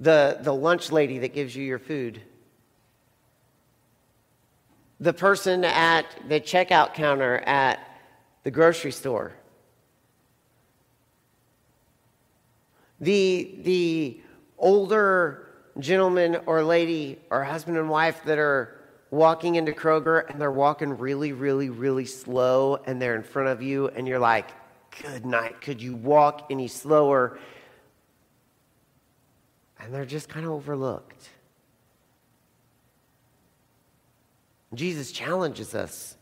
The, 0.00 0.38
the 0.40 0.52
lunch 0.52 0.90
lady 0.90 1.18
that 1.18 1.32
gives 1.32 1.54
you 1.54 1.64
your 1.64 1.78
food. 1.78 2.20
The 4.98 5.12
person 5.12 5.64
at 5.64 6.06
the 6.28 6.40
checkout 6.40 6.92
counter 6.94 7.36
at 7.46 7.78
the 8.42 8.50
grocery 8.50 8.90
store. 8.90 9.34
The, 13.00 13.60
the 13.62 14.20
older 14.58 15.50
gentleman 15.78 16.38
or 16.46 16.64
lady 16.64 17.20
or 17.30 17.44
husband 17.44 17.76
and 17.76 17.88
wife 17.88 18.24
that 18.24 18.38
are 18.38 18.77
walking 19.10 19.54
into 19.54 19.72
Kroger 19.72 20.28
and 20.28 20.40
they're 20.40 20.50
walking 20.50 20.96
really, 20.96 21.32
really, 21.32 21.70
really 21.70 22.06
slow 22.06 22.76
and 22.86 23.00
they're 23.00 23.16
in 23.16 23.22
front 23.22 23.48
of 23.48 23.62
you 23.62 23.88
and 23.88 24.06
you're 24.06 24.18
like, 24.18 24.50
good 25.02 25.24
night, 25.24 25.60
could 25.60 25.80
you 25.80 25.94
walk 25.94 26.46
any 26.50 26.68
slower? 26.68 27.38
And 29.80 29.94
they're 29.94 30.04
just 30.04 30.28
kind 30.28 30.44
of 30.44 30.52
overlooked. 30.52 31.28
Jesus 34.74 35.12
challenges 35.12 35.74
us 35.74 36.16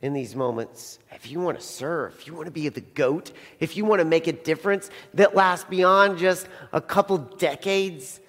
in 0.00 0.14
these 0.14 0.34
moments. 0.34 0.98
If 1.12 1.30
you 1.30 1.40
want 1.40 1.60
to 1.60 1.66
serve, 1.66 2.14
if 2.18 2.26
you 2.26 2.34
want 2.34 2.46
to 2.46 2.52
be 2.52 2.68
the 2.68 2.80
goat, 2.80 3.32
if 3.58 3.76
you 3.76 3.84
want 3.84 4.00
to 4.00 4.06
make 4.06 4.26
a 4.26 4.32
difference 4.32 4.90
that 5.14 5.34
lasts 5.34 5.66
beyond 5.68 6.18
just 6.18 6.48
a 6.72 6.80
couple 6.80 7.18
decades, 7.18 8.20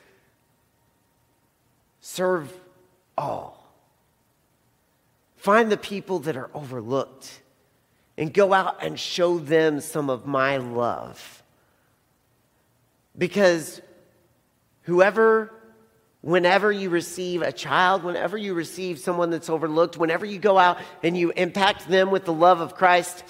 serve 2.01 2.51
all. 3.17 3.60
Find 5.41 5.71
the 5.71 5.77
people 5.77 6.19
that 6.19 6.37
are 6.37 6.51
overlooked 6.53 7.41
and 8.15 8.31
go 8.31 8.53
out 8.53 8.83
and 8.83 8.99
show 8.99 9.39
them 9.39 9.81
some 9.81 10.07
of 10.07 10.27
my 10.27 10.57
love. 10.57 11.41
Because 13.17 13.81
whoever, 14.83 15.51
whenever 16.21 16.71
you 16.71 16.91
receive 16.91 17.41
a 17.41 17.51
child, 17.51 18.03
whenever 18.03 18.37
you 18.37 18.53
receive 18.53 18.99
someone 18.99 19.31
that's 19.31 19.49
overlooked, 19.49 19.97
whenever 19.97 20.27
you 20.27 20.37
go 20.37 20.59
out 20.59 20.77
and 21.01 21.17
you 21.17 21.31
impact 21.31 21.87
them 21.87 22.11
with 22.11 22.25
the 22.25 22.33
love 22.33 22.61
of 22.61 22.75
Christ, 22.75 23.23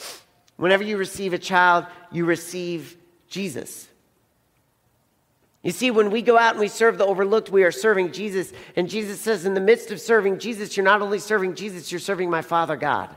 whenever 0.57 0.83
you 0.83 0.97
receive 0.97 1.31
a 1.31 1.39
child, 1.39 1.85
you 2.11 2.25
receive 2.25 2.97
Jesus. 3.29 3.87
You 5.63 5.71
see, 5.71 5.91
when 5.91 6.09
we 6.09 6.23
go 6.23 6.37
out 6.37 6.51
and 6.51 6.59
we 6.59 6.67
serve 6.67 6.97
the 6.97 7.05
overlooked, 7.05 7.49
we 7.49 7.63
are 7.63 7.71
serving 7.71 8.13
Jesus. 8.13 8.51
And 8.75 8.89
Jesus 8.89 9.21
says, 9.21 9.45
in 9.45 9.53
the 9.53 9.61
midst 9.61 9.91
of 9.91 9.99
serving 9.99 10.39
Jesus, 10.39 10.75
you're 10.75 10.83
not 10.83 11.01
only 11.01 11.19
serving 11.19 11.55
Jesus, 11.55 11.91
you're 11.91 11.99
serving 11.99 12.29
my 12.29 12.41
Father 12.41 12.75
God. 12.75 13.09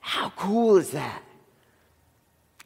How 0.00 0.30
cool 0.30 0.76
is 0.76 0.90
that? 0.90 1.22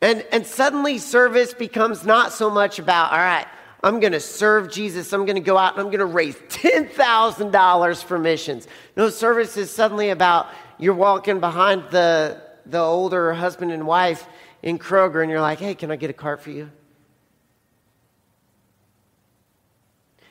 And, 0.03 0.25
and 0.33 0.44
suddenly, 0.46 0.99
service 0.99 1.55
becomes 1.55 2.05
not 2.05 2.33
so 2.33 2.51
much 2.51 2.79
about, 2.79 3.12
all 3.12 3.18
right, 3.18 3.46
I'm 3.83 4.01
going 4.01 4.12
to 4.12 4.20
serve 4.20 4.73
Jesus. 4.73 5.12
I'm 5.12 5.25
going 5.25 5.37
to 5.37 5.42
go 5.42 5.57
out 5.57 5.75
and 5.75 5.81
I'm 5.81 5.87
going 5.87 6.01
to 6.01 6.07
raise 6.07 6.37
$10,000 6.37 8.05
for 8.05 8.18
missions. 8.18 8.66
No, 8.96 9.09
service 9.09 9.57
is 9.57 9.70
suddenly 9.70 10.11
about 10.11 10.49
you're 10.79 10.94
walking 10.94 11.38
behind 11.38 11.85
the, 11.90 12.42
the 12.66 12.79
older 12.79 13.33
husband 13.35 13.73
and 13.73 13.87
wife 13.87 14.27
in 14.62 14.79
Kroger 14.79 15.23
and 15.23 15.31
you're 15.31 15.40
like, 15.40 15.61
hey, 15.61 15.75
can 15.75 15.90
I 15.90 15.96
get 15.96 16.11
a 16.11 16.14
cart 16.14 16.42
for 16.42 16.51
you? 16.51 16.70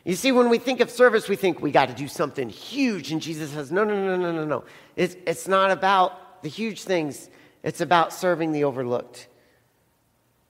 You 0.05 0.15
see, 0.15 0.31
when 0.31 0.49
we 0.49 0.57
think 0.57 0.79
of 0.79 0.89
service, 0.89 1.27
we 1.27 1.35
think 1.35 1.61
we 1.61 1.71
got 1.71 1.89
to 1.89 1.93
do 1.93 2.07
something 2.07 2.49
huge. 2.49 3.11
And 3.11 3.21
Jesus 3.21 3.51
says, 3.51 3.71
no, 3.71 3.83
no, 3.83 3.95
no, 3.95 4.15
no, 4.15 4.31
no, 4.31 4.45
no. 4.45 4.63
It's, 4.95 5.15
it's 5.25 5.47
not 5.47 5.71
about 5.71 6.41
the 6.41 6.49
huge 6.49 6.83
things, 6.83 7.29
it's 7.63 7.81
about 7.81 8.13
serving 8.13 8.53
the 8.53 8.63
overlooked. 8.63 9.27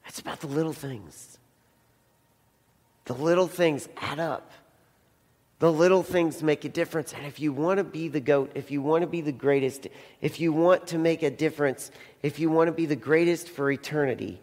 It's 0.06 0.20
about 0.20 0.42
the 0.42 0.48
little 0.48 0.74
things. 0.74 1.38
The 3.06 3.14
little 3.14 3.48
things 3.48 3.88
add 3.98 4.20
up. 4.20 4.52
The 5.60 5.72
little 5.72 6.04
things 6.04 6.42
make 6.42 6.64
a 6.64 6.70
difference. 6.70 7.14
And 7.14 7.26
if 7.26 7.40
you 7.40 7.52
want 7.52 7.80
to 7.80 7.84
be 7.84 8.08
the 8.08 8.20
goat, 8.20 8.52
if 8.56 8.72
you 8.72 8.82
want 8.82 9.02
to 9.02 9.08
be 9.08 9.22
the 9.22 9.32
greatest, 9.32 9.88
if 10.22 10.40
you 10.40 10.54
want 10.54 10.88
to 10.88 10.98
make 10.98 11.22
a 11.22 11.30
difference, 11.30 11.92
if 12.24 12.40
you 12.40 12.50
want 12.50 12.70
to 12.70 12.72
be 12.72 12.86
the 12.86 12.96
greatest 12.96 13.50
for 13.50 13.70
eternity, 13.70 14.40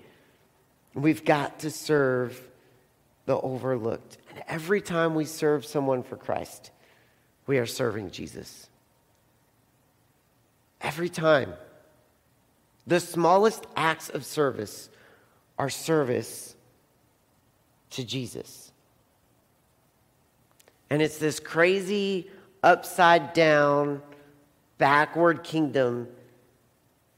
we've 0.95 1.25
got 1.25 1.61
to 1.61 1.71
serve 1.71 2.40
the 3.27 3.39
overlooked. 3.41 4.19
And 4.31 4.43
every 4.49 4.81
time 4.81 5.15
we 5.15 5.25
serve 5.25 5.65
someone 5.67 6.03
for 6.03 6.17
Christ, 6.17 6.71
we 7.47 7.59
are 7.59 7.67
serving 7.67 8.11
Jesus. 8.11 8.69
Every 10.81 11.09
time. 11.09 11.53
The 12.87 13.01
smallest 13.01 13.67
acts 13.75 14.09
of 14.09 14.25
service 14.25 14.89
are 15.59 15.69
service 15.69 16.55
to 17.91 18.05
Jesus. 18.05 18.71
And 20.89 21.03
it's 21.03 21.19
this 21.19 21.41
crazy, 21.41 22.31
upside 22.62 23.33
down, 23.33 24.03
backward 24.79 25.43
kingdom 25.43 26.07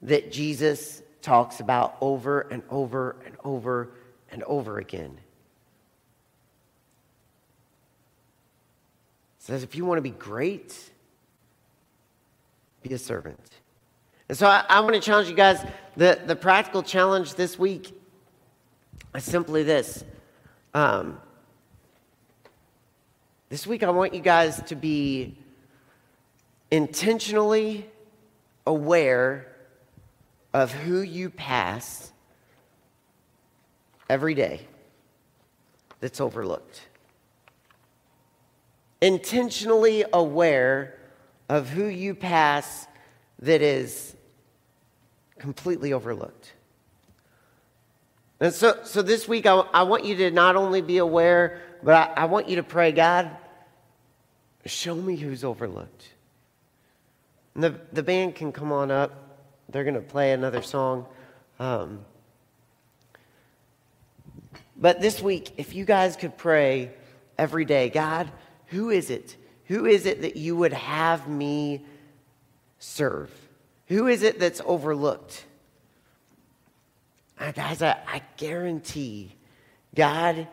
that 0.02 0.32
Jesus 0.32 1.02
talks 1.20 1.60
about 1.60 1.98
over 2.00 2.40
and 2.40 2.62
over 2.70 3.16
and 3.26 3.36
over 3.44 3.90
and 4.30 4.42
over 4.44 4.78
again. 4.78 5.18
Says 9.48 9.62
if 9.62 9.74
you 9.74 9.86
want 9.86 9.96
to 9.96 10.02
be 10.02 10.10
great, 10.10 10.78
be 12.82 12.92
a 12.92 12.98
servant. 12.98 13.40
And 14.28 14.36
so 14.36 14.46
I, 14.46 14.62
I 14.68 14.80
want 14.80 14.94
to 14.94 15.00
challenge 15.00 15.28
you 15.28 15.34
guys. 15.34 15.64
The, 15.96 16.20
the 16.26 16.36
practical 16.36 16.82
challenge 16.82 17.34
this 17.34 17.58
week 17.58 17.98
is 19.14 19.24
simply 19.24 19.62
this. 19.62 20.04
Um, 20.74 21.18
this 23.48 23.66
week, 23.66 23.82
I 23.82 23.88
want 23.88 24.12
you 24.12 24.20
guys 24.20 24.60
to 24.64 24.76
be 24.76 25.38
intentionally 26.70 27.88
aware 28.66 29.46
of 30.52 30.72
who 30.72 31.00
you 31.00 31.30
pass 31.30 32.12
every 34.10 34.34
day. 34.34 34.66
that's 36.00 36.20
overlooked. 36.20 36.87
Intentionally 39.00 40.04
aware 40.12 40.98
of 41.48 41.68
who 41.68 41.86
you 41.86 42.14
pass 42.14 42.86
that 43.40 43.62
is 43.62 44.16
completely 45.38 45.92
overlooked. 45.92 46.52
And 48.40 48.52
so, 48.52 48.78
so 48.84 49.02
this 49.02 49.26
week, 49.26 49.46
I, 49.46 49.54
I 49.54 49.82
want 49.82 50.04
you 50.04 50.16
to 50.16 50.30
not 50.30 50.56
only 50.56 50.80
be 50.80 50.98
aware, 50.98 51.60
but 51.82 51.94
I, 51.94 52.22
I 52.22 52.24
want 52.26 52.48
you 52.48 52.56
to 52.56 52.62
pray, 52.62 52.92
God, 52.92 53.30
show 54.64 54.94
me 54.94 55.16
who's 55.16 55.44
overlooked. 55.44 56.08
And 57.54 57.64
the, 57.64 57.80
the 57.92 58.02
band 58.02 58.36
can 58.36 58.52
come 58.52 58.70
on 58.70 58.90
up. 58.90 59.12
They're 59.68 59.84
going 59.84 59.94
to 59.94 60.00
play 60.00 60.32
another 60.32 60.62
song. 60.62 61.06
Um, 61.58 62.04
but 64.76 65.00
this 65.00 65.20
week, 65.20 65.52
if 65.56 65.74
you 65.74 65.84
guys 65.84 66.14
could 66.14 66.36
pray 66.36 66.92
every 67.36 67.64
day, 67.64 67.88
God, 67.88 68.30
who 68.68 68.90
is 68.90 69.10
it? 69.10 69.36
Who 69.66 69.84
is 69.84 70.06
it 70.06 70.22
that 70.22 70.36
you 70.36 70.56
would 70.56 70.72
have 70.72 71.28
me 71.28 71.84
serve? 72.78 73.30
Who 73.88 74.06
is 74.06 74.22
it 74.22 74.38
that's 74.38 74.60
overlooked? 74.64 75.44
Uh, 77.38 77.52
guys, 77.52 77.82
I, 77.82 77.96
I 78.06 78.22
guarantee 78.36 79.34
God 79.94 80.48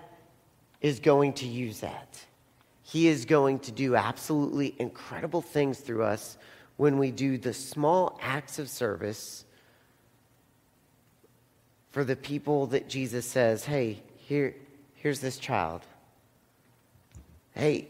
is 0.82 1.00
going 1.00 1.34
to 1.34 1.48
use 1.48 1.80
that. 1.80 2.20
He 2.84 3.08
is 3.08 3.26
going 3.26 3.60
to 3.60 3.72
do 3.72 3.96
absolutely 3.96 4.76
incredible 4.78 5.42
things 5.42 5.80
through 5.80 6.04
us 6.04 6.38
when 6.78 6.98
we 6.98 7.12
do 7.12 7.38
the 7.38 7.54
small 7.54 8.20
acts 8.22 8.60
of 8.60 8.70
service 8.70 9.46
for 11.92 12.04
the 12.04 12.16
people 12.16 12.68
that 12.68 12.88
Jesus 12.88 13.26
says, 13.26 13.66
hey, 13.66 14.04
here, 14.18 14.56
here's 14.96 15.20
this 15.20 15.38
child. 15.38 15.82
Hey, 17.54 17.88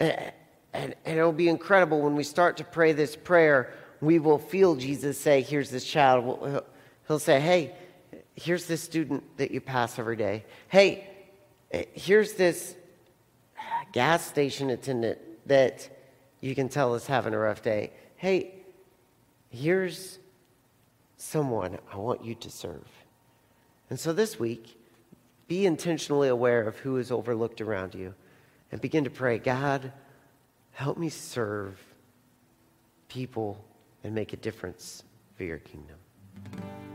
and, 0.00 0.32
and, 0.72 0.94
it'll 1.04 1.32
be 1.32 1.48
incredible 1.48 2.00
when 2.00 2.16
we 2.16 2.24
start 2.24 2.56
to 2.56 2.64
pray 2.64 2.92
this 2.92 3.16
prayer, 3.16 3.72
we 4.00 4.18
will 4.18 4.38
feel 4.38 4.74
Jesus 4.74 5.18
say, 5.18 5.40
here's 5.40 5.70
this 5.70 5.84
child. 5.84 6.62
He'll 7.06 7.18
say, 7.18 7.40
hey, 7.40 7.74
here's 8.34 8.66
this 8.66 8.82
student 8.82 9.36
that 9.36 9.50
you 9.50 9.60
pass 9.60 9.98
every 9.98 10.16
day. 10.16 10.44
Hey, 10.68 11.08
eh, 11.70 11.84
here's 11.92 12.34
this 12.34 12.74
gas 13.92 14.26
station 14.26 14.70
attendant 14.70 15.18
that 15.46 15.88
you 16.40 16.54
can 16.54 16.68
tell 16.68 16.94
is 16.94 17.06
having 17.06 17.34
a 17.34 17.38
rough 17.38 17.62
day. 17.62 17.92
Hey, 18.16 18.54
here's 19.50 20.18
someone 21.16 21.78
I 21.92 21.96
want 21.96 22.24
you 22.24 22.34
to 22.34 22.50
serve. 22.50 22.88
And 23.90 23.98
so 23.98 24.12
this 24.12 24.38
week, 24.38 24.78
be 25.46 25.66
intentionally 25.66 26.28
aware 26.28 26.66
of 26.66 26.78
who 26.78 26.96
is 26.96 27.12
overlooked 27.12 27.60
around 27.60 27.94
you 27.94 28.14
and 28.74 28.80
begin 28.80 29.04
to 29.04 29.10
pray 29.10 29.38
God, 29.38 29.92
help 30.72 30.98
me 30.98 31.08
serve 31.08 31.78
people 33.06 33.64
and 34.02 34.12
make 34.12 34.32
a 34.32 34.36
difference 34.36 35.04
for 35.36 35.44
your 35.44 35.58
kingdom. 35.58 35.96